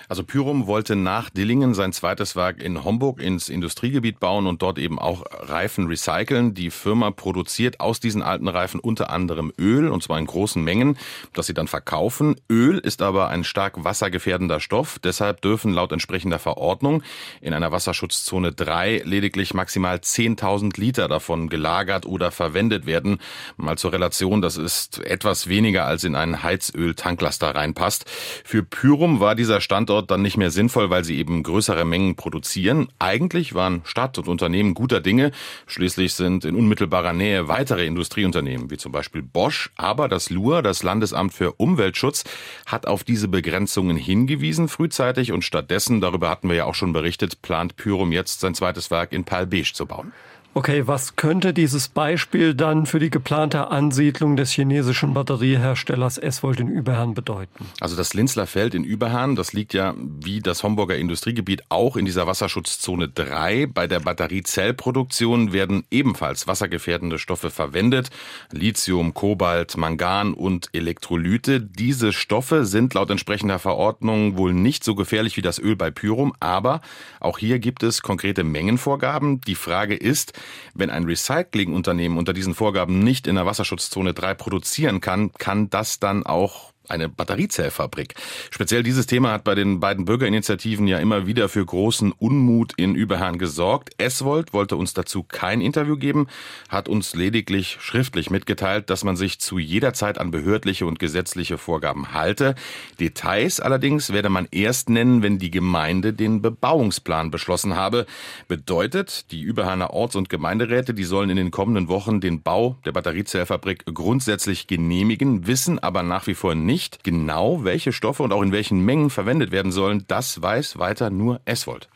Also 0.08 0.24
Pyrum 0.24 0.66
wollte 0.66 0.96
nach 0.96 1.28
Dillingen 1.28 1.74
sein 1.74 1.92
zweites 1.92 2.34
Werk 2.34 2.62
in 2.62 2.82
Homburg 2.82 3.20
ins 3.20 3.50
Industriegebiet 3.50 4.18
bauen 4.18 4.46
und 4.46 4.62
dort 4.62 4.78
eben 4.78 4.98
auch 4.98 5.22
Reifen 5.30 5.86
recyceln. 5.86 6.54
Die 6.54 6.70
Firma 6.70 7.10
produziert 7.10 7.80
aus 7.80 8.00
diesen 8.00 8.22
alten 8.22 8.48
Reifen 8.48 8.80
unter 8.80 9.10
anderem 9.10 9.52
Öl 9.58 9.88
und 9.88 10.02
zwar 10.02 10.18
in 10.18 10.24
großen 10.24 10.64
Mengen, 10.64 10.96
das 11.34 11.46
sie 11.46 11.52
dann 11.52 11.68
verkaufen. 11.68 12.36
Öl 12.50 12.78
ist 12.78 13.02
aber 13.02 13.28
ein 13.28 13.44
stark 13.44 13.84
wassergefährdender 13.84 14.60
Stoff. 14.60 14.98
Deshalb 14.98 15.42
dürfen 15.42 15.74
laut 15.74 15.92
entsprechender 15.92 16.38
Verordnung 16.38 17.02
in 17.42 17.52
einer 17.52 17.70
Wasserschutzzone 17.70 18.52
3 18.52 19.02
lediglich 19.04 19.52
maximal 19.52 19.98
10.000 19.98 20.80
Liter 20.80 21.08
davon 21.08 21.50
gelagert 21.50 22.06
oder 22.06 22.30
verwendet 22.30 22.86
werden. 22.86 23.18
Mal 23.58 23.76
zur 23.76 23.92
Relation, 23.92 24.40
das 24.40 24.56
ist 24.56 25.04
etwas 25.04 25.48
weniger 25.48 25.84
als 25.84 26.04
in 26.04 26.16
einen 26.16 26.42
Heizöl-Tanklaster 26.42 27.54
reinpasst. 27.54 28.06
Für 28.44 28.62
Pyrum 28.62 29.20
war 29.20 29.34
dieser 29.34 29.60
Standort 29.60 29.97
dort 29.98 30.10
dann 30.12 30.22
nicht 30.22 30.36
mehr 30.36 30.52
sinnvoll, 30.52 30.90
weil 30.90 31.02
sie 31.02 31.18
eben 31.18 31.42
größere 31.42 31.84
Mengen 31.84 32.14
produzieren. 32.14 32.88
Eigentlich 33.00 33.54
waren 33.54 33.82
Stadt 33.84 34.16
und 34.16 34.28
Unternehmen 34.28 34.74
guter 34.74 35.00
Dinge. 35.00 35.32
Schließlich 35.66 36.14
sind 36.14 36.44
in 36.44 36.54
unmittelbarer 36.54 37.12
Nähe 37.12 37.48
weitere 37.48 37.84
Industrieunternehmen, 37.84 38.70
wie 38.70 38.76
zum 38.76 38.92
Beispiel 38.92 39.22
Bosch. 39.22 39.70
Aber 39.76 40.08
das 40.08 40.30
LUR, 40.30 40.62
das 40.62 40.84
Landesamt 40.84 41.34
für 41.34 41.52
Umweltschutz, 41.54 42.24
hat 42.66 42.86
auf 42.86 43.02
diese 43.02 43.26
Begrenzungen 43.26 43.96
hingewiesen 43.96 44.68
frühzeitig 44.68 45.32
und 45.32 45.42
stattdessen, 45.42 46.00
darüber 46.00 46.30
hatten 46.30 46.48
wir 46.48 46.56
ja 46.56 46.64
auch 46.64 46.76
schon 46.76 46.92
berichtet, 46.92 47.42
plant 47.42 47.76
Pyrum 47.76 48.12
jetzt 48.12 48.40
sein 48.40 48.54
zweites 48.54 48.92
Werk 48.92 49.12
in 49.12 49.24
Palbesch 49.24 49.74
zu 49.74 49.86
bauen. 49.86 50.12
Okay, 50.54 50.88
was 50.88 51.14
könnte 51.14 51.52
dieses 51.52 51.88
Beispiel 51.88 52.52
dann 52.52 52.86
für 52.86 52.98
die 52.98 53.10
geplante 53.10 53.70
Ansiedlung 53.70 54.34
des 54.34 54.50
chinesischen 54.50 55.14
Batterieherstellers 55.14 56.18
Eswold 56.18 56.58
in 56.58 56.68
Überherrn 56.68 57.14
bedeuten? 57.14 57.66
Also 57.80 57.96
das 57.96 58.12
Linzler 58.12 58.46
Feld 58.46 58.74
in 58.74 58.82
Überherrn, 58.82 59.36
das 59.36 59.52
liegt 59.52 59.72
ja 59.72 59.94
wie 59.96 60.40
das 60.40 60.64
Homburger 60.64 60.96
Industriegebiet 60.96 61.62
auch 61.68 61.96
in 61.96 62.06
dieser 62.06 62.26
Wasserschutzzone 62.26 63.08
3. 63.08 63.66
Bei 63.66 63.86
der 63.86 64.00
Batteriezellproduktion 64.00 65.52
werden 65.52 65.84
ebenfalls 65.90 66.48
wassergefährdende 66.48 67.18
Stoffe 67.18 67.50
verwendet. 67.50 68.10
Lithium, 68.50 69.14
Kobalt, 69.14 69.76
Mangan 69.76 70.32
und 70.34 70.70
Elektrolyte. 70.72 71.60
Diese 71.60 72.12
Stoffe 72.12 72.64
sind 72.64 72.94
laut 72.94 73.10
entsprechender 73.10 73.58
Verordnung 73.58 74.36
wohl 74.38 74.54
nicht 74.54 74.82
so 74.82 74.94
gefährlich 74.94 75.36
wie 75.36 75.42
das 75.42 75.60
Öl 75.60 75.76
bei 75.76 75.90
Pyrum, 75.90 76.32
aber 76.40 76.80
auch 77.20 77.38
hier 77.38 77.58
gibt 77.58 77.82
es 77.82 78.02
konkrete 78.02 78.44
Mengenvorgaben. 78.44 79.40
Die 79.42 79.54
Frage 79.54 79.94
ist, 79.94 80.32
wenn 80.74 80.90
ein 80.90 81.04
Recyclingunternehmen 81.04 82.18
unter 82.18 82.32
diesen 82.32 82.54
Vorgaben 82.54 83.00
nicht 83.00 83.26
in 83.26 83.34
der 83.34 83.46
Wasserschutzzone 83.46 84.14
3 84.14 84.34
produzieren 84.34 85.00
kann, 85.00 85.32
kann 85.32 85.70
das 85.70 86.00
dann 86.00 86.24
auch 86.24 86.72
eine 86.88 87.08
Batteriezellfabrik. 87.08 88.14
Speziell 88.50 88.82
dieses 88.82 89.06
Thema 89.06 89.32
hat 89.32 89.44
bei 89.44 89.54
den 89.54 89.80
beiden 89.80 90.04
Bürgerinitiativen 90.04 90.86
ja 90.86 90.98
immer 90.98 91.26
wieder 91.26 91.48
für 91.48 91.64
großen 91.64 92.12
Unmut 92.12 92.72
in 92.76 92.94
Überherrn 92.94 93.38
gesorgt. 93.38 93.90
Eswold 93.98 94.52
wollte 94.52 94.76
uns 94.76 94.94
dazu 94.94 95.22
kein 95.22 95.60
Interview 95.60 95.96
geben, 95.96 96.26
hat 96.68 96.88
uns 96.88 97.14
lediglich 97.14 97.78
schriftlich 97.80 98.30
mitgeteilt, 98.30 98.90
dass 98.90 99.04
man 99.04 99.16
sich 99.16 99.38
zu 99.40 99.58
jeder 99.58 99.92
Zeit 99.92 100.18
an 100.18 100.30
behördliche 100.30 100.86
und 100.86 100.98
gesetzliche 100.98 101.58
Vorgaben 101.58 102.12
halte. 102.12 102.54
Details 103.00 103.60
allerdings 103.60 104.12
werde 104.12 104.28
man 104.28 104.48
erst 104.50 104.88
nennen, 104.88 105.22
wenn 105.22 105.38
die 105.38 105.50
Gemeinde 105.50 106.12
den 106.12 106.42
Bebauungsplan 106.42 107.30
beschlossen 107.30 107.76
habe. 107.76 108.06
Bedeutet, 108.48 109.30
die 109.32 109.42
Überherner 109.42 109.90
Orts- 109.90 110.16
und 110.16 110.28
Gemeinderäte, 110.28 110.94
die 110.94 111.04
sollen 111.04 111.30
in 111.30 111.36
den 111.36 111.50
kommenden 111.50 111.88
Wochen 111.88 112.20
den 112.20 112.42
Bau 112.42 112.76
der 112.84 112.92
Batteriezellfabrik 112.92 113.84
grundsätzlich 113.92 114.66
genehmigen, 114.66 115.46
wissen 115.46 115.78
aber 115.78 116.02
nach 116.02 116.26
wie 116.26 116.34
vor 116.34 116.54
nicht, 116.54 116.77
nicht 116.78 117.02
genau, 117.02 117.64
welche 117.64 117.92
Stoffe 117.92 118.22
und 118.22 118.32
auch 118.32 118.40
in 118.40 118.52
welchen 118.52 118.84
Mengen 118.84 119.10
verwendet 119.10 119.50
werden 119.50 119.72
sollen. 119.72 120.04
Das 120.06 120.40
weiß 120.40 120.78
weiter 120.78 121.10
nur 121.10 121.40
Eswold. 121.44 121.88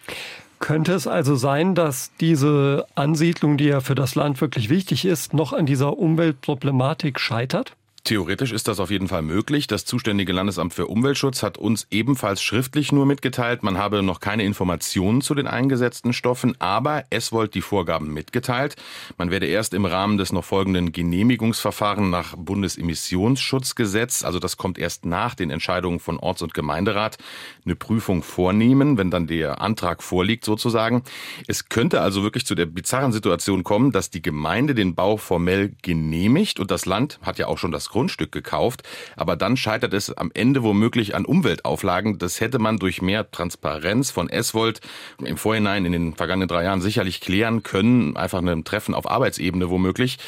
Könnte 0.59 0.93
es 0.93 1.07
also 1.07 1.37
sein, 1.37 1.77
dass 1.77 2.11
diese 2.21 2.85
Ansiedlung, 2.97 3.59
die 3.59 3.67
ja 3.67 3.81
für 3.81 3.95
das 3.95 4.17
Land 4.17 4.41
wirklich 4.41 4.71
wichtig 4.71 5.05
ist, 5.05 5.35
noch 5.35 5.53
an 5.53 5.67
dieser 5.67 5.99
Umweltproblematik 5.99 7.21
scheitert? 7.21 7.77
Theoretisch 8.05 8.51
ist 8.51 8.67
das 8.67 8.81
auf 8.81 8.91
jeden 8.91 9.07
Fall 9.07 9.23
möglich. 9.23 9.69
Das 9.69 9.85
zuständige 9.85 10.33
Landesamt 10.33 10.75
für 10.75 10.89
Umweltschutz 10.89 11.45
hat 11.45 11.57
uns 11.57 11.87
ebenfalls 11.93 12.43
schriftlich 12.43 12.91
nur 12.91 13.07
mitgeteilt, 13.07 13.63
man 13.63 13.79
habe 13.79 14.03
noch 14.03 14.19
keine 14.19 14.43
Informationen 14.43 15.21
zu 15.21 15.37
den 15.37 15.47
eingesetzten 15.47 16.13
Stoffen, 16.13 16.57
aber 16.59 17.05
es 17.11 17.31
wollte 17.31 17.53
die 17.53 17.63
Vorgaben 17.63 18.13
mitgeteilt. 18.13 18.75
Man 19.19 19.31
werde 19.31 19.47
erst 19.47 19.73
im 19.73 19.85
Rahmen 19.85 20.19
des 20.19 20.33
noch 20.33 20.45
folgenden 20.45 20.91
Genehmigungsverfahrens 20.91 22.11
nach 22.11 22.35
Bundesemissionsschutzgesetz, 22.37 24.25
also 24.25 24.41
das 24.41 24.57
kommt 24.57 24.79
erst 24.79 25.07
nach 25.07 25.37
den 25.37 25.51
Entscheidungen 25.51 26.01
von 26.01 26.19
Orts- 26.19 26.43
und 26.43 26.55
Gemeinderat, 26.55 27.19
eine 27.65 27.77
Prüfung 27.77 28.25
vornehmen, 28.25 28.99
wenn 28.99 29.13
dann 29.13 29.29
der 29.29 29.61
Antrag 29.61 30.03
vorliegt 30.03 30.45
sozusagen. 30.45 31.05
Es 31.47 31.69
könnte 31.69 32.01
also 32.01 32.25
wirklich 32.25 32.47
zu 32.47 32.57
der 32.57 32.67
bizarren 32.67 33.13
Situation 33.13 33.63
kommen, 33.63 33.93
dass 33.93 34.11
die 34.11 34.23
Gemeinde 34.23 34.75
den 34.75 34.97
Bau 34.97 35.19
formell 35.19 35.73
genehmigt 35.83 36.59
und 36.59 36.73
das 36.73 36.85
Land 36.85 37.21
hat 37.23 37.39
ja 37.39 37.47
auch 37.47 37.59
schon 37.59 37.71
das 37.71 37.92
Grundstück 37.93 38.33
gekauft, 38.33 38.83
aber 39.17 39.37
dann 39.37 39.57
scheitert 39.57 39.95
es 39.95 40.17
am 40.17 40.31
Ende 40.35 40.63
womöglich 40.63 41.15
an 41.15 41.25
Umweltauflagen. 41.25 42.19
Das 42.19 42.41
hätte 42.41 42.59
man 42.59 42.79
durch 42.79 43.03
mehr 43.03 43.31
Transparenz 43.31 44.11
von 44.11 44.29
Eswold 44.29 44.81
im 45.23 45.37
Vorhinein 45.37 45.85
in 45.85 45.93
den 45.93 46.15
vergangenen 46.15 46.49
drei 46.49 46.65
Jahren 46.65 46.81
sicherlich 46.81 47.21
klären 47.21 47.63
können. 47.63 48.17
Einfach 48.17 48.43
ein 48.43 48.65
Treffen 48.65 48.95
auf 48.95 49.09
Arbeitsebene 49.09 49.71
womöglich. 49.71 50.19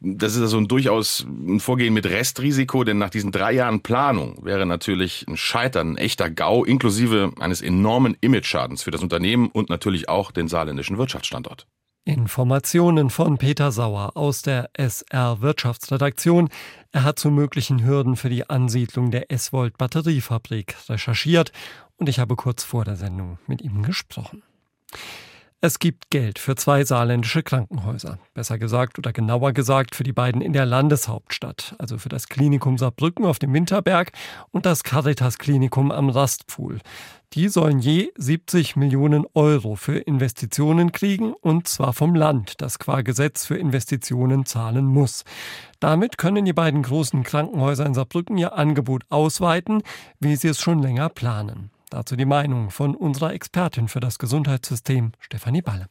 Das 0.00 0.34
ist 0.34 0.42
also 0.42 0.58
ein 0.58 0.68
durchaus 0.68 1.24
ein 1.28 1.60
Vorgehen 1.60 1.94
mit 1.94 2.06
Restrisiko, 2.06 2.84
denn 2.84 2.98
nach 2.98 3.10
diesen 3.10 3.32
drei 3.32 3.52
Jahren 3.52 3.82
Planung 3.82 4.44
wäre 4.44 4.66
natürlich 4.66 5.24
ein 5.28 5.36
Scheitern 5.36 5.92
ein 5.92 5.96
echter 5.96 6.30
GAU 6.30 6.64
inklusive 6.64 7.32
eines 7.38 7.62
enormen 7.62 8.16
Imageschadens 8.20 8.82
für 8.82 8.90
das 8.90 9.02
Unternehmen 9.02 9.48
und 9.48 9.70
natürlich 9.70 10.08
auch 10.08 10.32
den 10.32 10.48
saarländischen 10.48 10.98
Wirtschaftsstandort. 10.98 11.66
Informationen 12.04 13.10
von 13.10 13.38
Peter 13.38 13.70
Sauer 13.70 14.16
aus 14.16 14.42
der 14.42 14.70
SR 14.72 15.40
Wirtschaftsredaktion. 15.40 16.48
Er 16.90 17.04
hat 17.04 17.20
zu 17.20 17.30
möglichen 17.30 17.84
Hürden 17.84 18.16
für 18.16 18.28
die 18.28 18.50
Ansiedlung 18.50 19.12
der 19.12 19.30
S-Volt 19.30 19.78
Batteriefabrik 19.78 20.76
recherchiert 20.88 21.52
und 21.98 22.08
ich 22.08 22.18
habe 22.18 22.34
kurz 22.34 22.64
vor 22.64 22.84
der 22.84 22.96
Sendung 22.96 23.38
mit 23.46 23.62
ihm 23.62 23.84
gesprochen. 23.84 24.42
Es 25.64 25.78
gibt 25.78 26.10
Geld 26.10 26.40
für 26.40 26.56
zwei 26.56 26.82
saarländische 26.84 27.44
Krankenhäuser. 27.44 28.18
Besser 28.34 28.58
gesagt 28.58 28.98
oder 28.98 29.12
genauer 29.12 29.52
gesagt 29.52 29.94
für 29.94 30.02
die 30.02 30.12
beiden 30.12 30.42
in 30.42 30.52
der 30.52 30.66
Landeshauptstadt, 30.66 31.76
also 31.78 31.98
für 31.98 32.08
das 32.08 32.26
Klinikum 32.26 32.78
Saarbrücken 32.78 33.24
auf 33.24 33.38
dem 33.38 33.54
Winterberg 33.54 34.10
und 34.50 34.66
das 34.66 34.82
Caritas 34.82 35.38
Klinikum 35.38 35.92
am 35.92 36.10
Rastpfuhl. 36.10 36.80
Die 37.34 37.48
sollen 37.48 37.78
je 37.78 38.10
70 38.16 38.74
Millionen 38.74 39.24
Euro 39.34 39.76
für 39.76 39.98
Investitionen 39.98 40.90
kriegen 40.90 41.32
und 41.32 41.68
zwar 41.68 41.92
vom 41.92 42.16
Land, 42.16 42.60
das 42.60 42.80
qua 42.80 43.02
Gesetz 43.02 43.46
für 43.46 43.56
Investitionen 43.56 44.46
zahlen 44.46 44.86
muss. 44.86 45.22
Damit 45.78 46.18
können 46.18 46.44
die 46.44 46.52
beiden 46.52 46.82
großen 46.82 47.22
Krankenhäuser 47.22 47.86
in 47.86 47.94
Saarbrücken 47.94 48.36
ihr 48.36 48.54
Angebot 48.58 49.04
ausweiten, 49.10 49.84
wie 50.18 50.34
sie 50.34 50.48
es 50.48 50.60
schon 50.60 50.82
länger 50.82 51.08
planen. 51.08 51.70
Dazu 51.92 52.16
die 52.16 52.24
Meinung 52.24 52.70
von 52.70 52.94
unserer 52.94 53.34
Expertin 53.34 53.86
für 53.86 54.00
das 54.00 54.18
Gesundheitssystem, 54.18 55.12
Stefanie 55.20 55.60
Balle. 55.60 55.88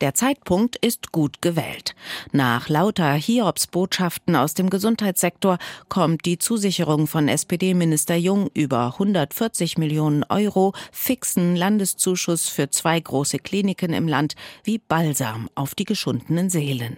Der 0.00 0.14
Zeitpunkt 0.14 0.76
ist 0.76 1.12
gut 1.12 1.42
gewählt. 1.42 1.94
Nach 2.32 2.70
lauter 2.70 3.12
Hiobsbotschaften 3.12 4.34
aus 4.34 4.54
dem 4.54 4.70
Gesundheitssektor 4.70 5.58
kommt 5.90 6.24
die 6.24 6.38
Zusicherung 6.38 7.06
von 7.06 7.28
SPD-Minister 7.28 8.16
Jung 8.16 8.48
über 8.54 8.94
140 8.94 9.76
Millionen 9.76 10.24
Euro 10.24 10.72
fixen 10.90 11.54
Landeszuschuss 11.54 12.48
für 12.48 12.70
zwei 12.70 12.98
große 12.98 13.38
Kliniken 13.38 13.92
im 13.92 14.08
Land 14.08 14.36
wie 14.64 14.78
Balsam 14.78 15.50
auf 15.54 15.74
die 15.74 15.84
geschundenen 15.84 16.48
Seelen. 16.48 16.96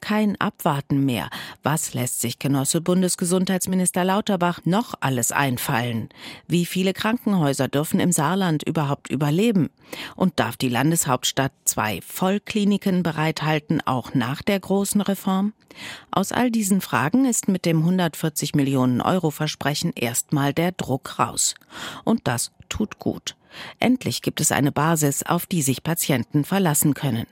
Kein 0.00 0.40
Abwarten 0.40 1.04
mehr. 1.04 1.30
Was 1.62 1.94
lässt 1.94 2.20
sich 2.20 2.38
Genosse 2.38 2.80
Bundesgesundheitsminister 2.80 4.04
Lauterbach 4.04 4.60
noch 4.64 4.94
alles 5.00 5.32
einfallen? 5.32 6.08
Wie 6.46 6.66
viele 6.66 6.92
Krankenhäuser 6.92 7.68
dürfen 7.68 8.00
im 8.00 8.12
Saarland 8.12 8.62
überhaupt 8.62 9.10
überleben? 9.10 9.70
Und 10.16 10.38
darf 10.38 10.56
die 10.56 10.68
Landeshauptstadt 10.68 11.52
zwei 11.64 12.00
Vollkliniken 12.02 13.02
bereithalten, 13.02 13.80
auch 13.84 14.14
nach 14.14 14.42
der 14.42 14.60
großen 14.60 15.00
Reform? 15.00 15.52
Aus 16.10 16.32
all 16.32 16.50
diesen 16.50 16.80
Fragen 16.80 17.24
ist 17.24 17.48
mit 17.48 17.64
dem 17.64 17.78
140 17.78 18.54
Millionen 18.54 19.00
Euro 19.00 19.30
Versprechen 19.30 19.92
erstmal 19.94 20.52
der 20.52 20.72
Druck 20.72 21.18
raus. 21.18 21.54
Und 22.04 22.26
das 22.26 22.52
tut 22.68 22.98
gut. 22.98 23.36
Endlich 23.78 24.22
gibt 24.22 24.40
es 24.40 24.52
eine 24.52 24.72
Basis, 24.72 25.22
auf 25.24 25.46
die 25.46 25.62
sich 25.62 25.82
Patienten 25.82 26.44
verlassen 26.44 26.94
können. 26.94 27.26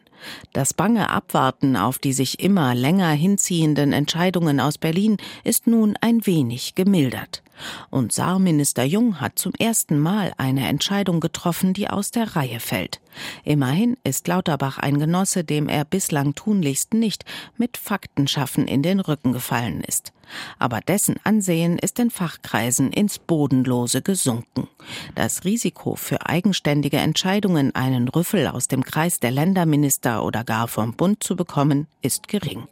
Das 0.53 0.75
bange 0.75 1.11
Abwarten 1.11 1.77
auf 1.77 1.99
die 1.99 2.13
sich 2.13 2.41
immer 2.41 2.75
länger 2.75 3.11
hinziehenden 3.11 3.93
Entscheidungen 3.93 4.61
aus 4.61 4.79
Berlin 4.79 5.17
ist 5.45 5.67
nun 5.67 5.97
ein 6.01 6.27
wenig 6.27 6.75
gemildert. 6.75 7.43
Und 7.91 8.13
Saarminister 8.13 8.85
Jung 8.85 9.21
hat 9.21 9.39
zum 9.39 9.53
ersten 9.59 9.99
Mal 9.99 10.33
eine 10.37 10.69
Entscheidung 10.69 11.21
getroffen, 11.21 11.73
die 11.73 11.89
aus 11.89 12.11
der 12.11 12.37
Reihe 12.37 12.61
fällt. 12.61 13.01
Immerhin 13.45 13.97
ist 14.05 14.29
Lauterbach 14.29 14.79
ein 14.79 14.99
Genosse, 14.99 15.45
dem 15.45 15.69
er 15.69 15.85
bislang 15.85 16.35
tunlichst 16.35 16.95
nicht 16.95 17.25
mit 17.57 17.77
Faktenschaffen 17.77 18.67
in 18.67 18.83
den 18.83 19.01
Rücken 19.01 19.33
gefallen 19.33 19.83
ist. 19.83 20.13
Aber 20.59 20.81
dessen 20.81 21.17
Ansehen 21.25 21.79
ist 21.79 21.99
in 21.99 22.11
Fachkreisen 22.11 22.93
ins 22.93 23.19
Bodenlose 23.19 24.03
gesunken. 24.03 24.69
Das 25.15 25.45
Risiko 25.45 25.97
für 25.97 26.27
eigenständige 26.27 26.99
Entscheidungen, 26.99 27.75
einen 27.75 28.09
Rüffel 28.09 28.47
aus 28.47 28.69
dem 28.69 28.85
Kreis 28.85 29.21
der 29.21 29.31
Länderminister 29.31 30.25
oder 30.25 30.45
gar 30.45 30.69
vom 30.69 30.95
Bund 30.95 31.23
zu 31.23 31.35
bekommen, 31.35 31.87
ist 32.03 32.29
gering. 32.29 32.67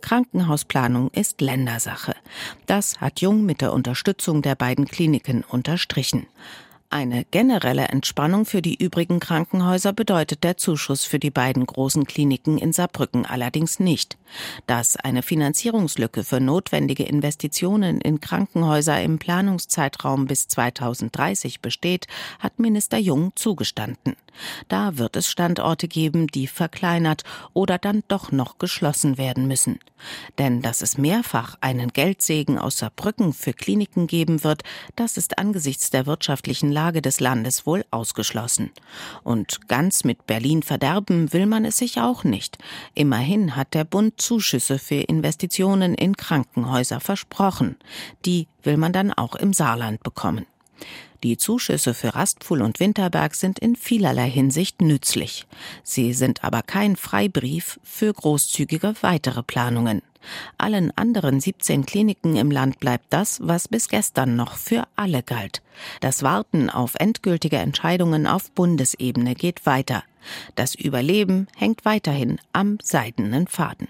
Krankenhausplanung 0.00 1.10
ist 1.10 1.40
Ländersache. 1.40 2.14
Das 2.66 3.00
hat 3.00 3.20
Jung 3.20 3.44
mit 3.44 3.60
der 3.60 3.72
Unterstützung 3.72 4.42
der 4.42 4.54
beiden 4.54 4.86
Kliniken 4.86 5.44
unterstrichen. 5.44 6.26
Eine 6.88 7.24
generelle 7.24 7.88
Entspannung 7.88 8.46
für 8.46 8.62
die 8.62 8.76
übrigen 8.76 9.18
Krankenhäuser 9.18 9.92
bedeutet 9.92 10.44
der 10.44 10.56
Zuschuss 10.56 11.04
für 11.04 11.18
die 11.18 11.32
beiden 11.32 11.66
großen 11.66 12.04
Kliniken 12.06 12.58
in 12.58 12.72
Saarbrücken 12.72 13.26
allerdings 13.26 13.80
nicht. 13.80 14.16
Dass 14.68 14.96
eine 14.96 15.22
Finanzierungslücke 15.22 16.22
für 16.22 16.38
notwendige 16.40 17.02
Investitionen 17.02 18.00
in 18.00 18.20
Krankenhäuser 18.20 19.02
im 19.02 19.18
Planungszeitraum 19.18 20.26
bis 20.26 20.46
2030 20.46 21.60
besteht, 21.60 22.06
hat 22.38 22.60
Minister 22.60 22.98
Jung 22.98 23.32
zugestanden. 23.34 24.14
Da 24.68 24.98
wird 24.98 25.16
es 25.16 25.28
Standorte 25.28 25.88
geben, 25.88 26.26
die 26.28 26.46
verkleinert 26.46 27.24
oder 27.52 27.78
dann 27.78 28.04
doch 28.06 28.32
noch 28.32 28.58
geschlossen 28.58 29.18
werden 29.18 29.48
müssen. 29.48 29.80
Denn 30.38 30.62
dass 30.62 30.82
es 30.82 30.98
mehrfach 30.98 31.56
einen 31.60 31.92
Geldsegen 31.92 32.58
aus 32.58 32.78
Saarbrücken 32.78 33.32
für 33.32 33.54
Kliniken 33.54 34.06
geben 34.06 34.44
wird, 34.44 34.62
das 34.94 35.16
ist 35.16 35.38
angesichts 35.38 35.90
der 35.90 36.06
wirtschaftlichen 36.06 36.70
Lage 36.76 37.00
des 37.00 37.20
Landes 37.20 37.64
wohl 37.64 37.86
ausgeschlossen. 37.90 38.70
Und 39.24 39.66
ganz 39.66 40.04
mit 40.04 40.26
Berlin 40.26 40.62
verderben 40.62 41.32
will 41.32 41.46
man 41.46 41.64
es 41.64 41.78
sich 41.78 41.98
auch 41.98 42.22
nicht. 42.22 42.58
Immerhin 42.94 43.56
hat 43.56 43.72
der 43.72 43.84
Bund 43.84 44.20
Zuschüsse 44.20 44.78
für 44.78 45.00
Investitionen 45.00 45.94
in 45.94 46.18
Krankenhäuser 46.18 47.00
versprochen. 47.00 47.76
Die 48.26 48.46
will 48.62 48.76
man 48.76 48.92
dann 48.92 49.10
auch 49.10 49.36
im 49.36 49.54
Saarland 49.54 50.02
bekommen. 50.02 50.44
Die 51.22 51.38
Zuschüsse 51.38 51.94
für 51.94 52.14
Rastpfuhl 52.14 52.60
und 52.60 52.78
Winterberg 52.78 53.34
sind 53.34 53.58
in 53.58 53.74
vielerlei 53.74 54.30
Hinsicht 54.30 54.82
nützlich. 54.82 55.46
Sie 55.82 56.12
sind 56.12 56.44
aber 56.44 56.62
kein 56.62 56.94
Freibrief 56.96 57.80
für 57.82 58.12
großzügige 58.12 58.94
weitere 59.00 59.42
Planungen. 59.42 60.02
Allen 60.58 60.96
anderen 60.96 61.40
17 61.40 61.86
Kliniken 61.86 62.36
im 62.36 62.50
Land 62.50 62.80
bleibt 62.80 63.06
das, 63.10 63.40
was 63.42 63.68
bis 63.68 63.88
gestern 63.88 64.36
noch 64.36 64.56
für 64.56 64.86
alle 64.96 65.22
galt. 65.22 65.62
Das 66.00 66.22
Warten 66.22 66.70
auf 66.70 66.94
endgültige 66.98 67.58
Entscheidungen 67.58 68.26
auf 68.26 68.50
Bundesebene 68.52 69.34
geht 69.34 69.66
weiter. 69.66 70.02
Das 70.54 70.74
Überleben 70.74 71.46
hängt 71.56 71.84
weiterhin 71.84 72.40
am 72.52 72.78
seidenen 72.82 73.46
Faden. 73.46 73.88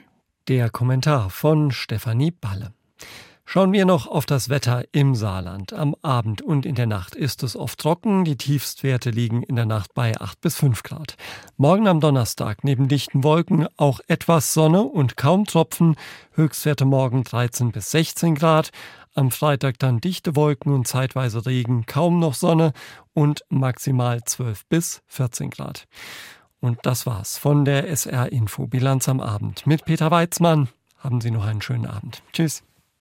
Der 0.49 0.71
Kommentar 0.71 1.31
von 1.31 1.73
Stefanie 1.73 2.31
Balle. 2.31 2.73
Schauen 3.49 3.73
wir 3.73 3.85
noch 3.85 4.09
auf 4.09 4.27
das 4.27 4.49
Wetter 4.49 4.83
im 4.91 5.15
Saarland. 5.15 5.73
Am 5.73 5.95
Abend 6.03 6.43
und 6.43 6.67
in 6.67 6.75
der 6.75 6.87
Nacht 6.87 7.15
ist 7.15 7.45
es 7.45 7.55
oft 7.55 7.79
trocken. 7.79 8.25
Die 8.25 8.37
Tiefstwerte 8.37 9.11
liegen 9.11 9.45
in 9.45 9.55
der 9.55 9.67
Nacht 9.67 9.95
bei 9.95 10.21
8 10.21 10.41
bis 10.41 10.57
5 10.57 10.83
Grad. 10.83 11.15
Morgen 11.57 11.87
am 11.87 12.01
Donnerstag 12.01 12.65
neben 12.65 12.89
dichten 12.89 13.23
Wolken 13.23 13.69
auch 13.77 14.01
etwas 14.09 14.53
Sonne 14.53 14.83
und 14.83 15.17
kaum 15.17 15.45
Tropfen. 15.45 15.95
Höchstwerte 16.33 16.85
morgen 16.85 17.23
13 17.23 17.71
bis 17.71 17.93
16 17.93 18.35
Grad. 18.35 18.71
Am 19.15 19.31
Freitag 19.31 19.79
dann 19.79 20.01
dichte 20.01 20.35
Wolken 20.35 20.73
und 20.73 20.89
zeitweise 20.89 21.47
Regen, 21.47 21.87
kaum 21.87 22.19
noch 22.19 22.35
Sonne 22.35 22.73
und 23.15 23.45
maximal 23.49 24.25
12 24.25 24.67
bis 24.67 25.03
14 25.07 25.51
Grad. 25.51 25.87
Und 26.59 26.81
das 26.83 27.07
war's 27.07 27.39
von 27.39 27.65
der 27.65 27.89
SR 27.89 28.33
Info 28.33 28.67
Bilanz 28.67 29.09
am 29.09 29.21
Abend 29.21 29.69
mit 29.69 29.85
Peter 29.85 30.11
Weizmann. 30.11 30.69
Haben 30.99 31.21
Sie 31.21 31.31
noch 31.31 31.47
einen 31.47 31.63
schönen 31.63 31.87
Abend. 31.87 32.25
Tschüss. 32.33 32.65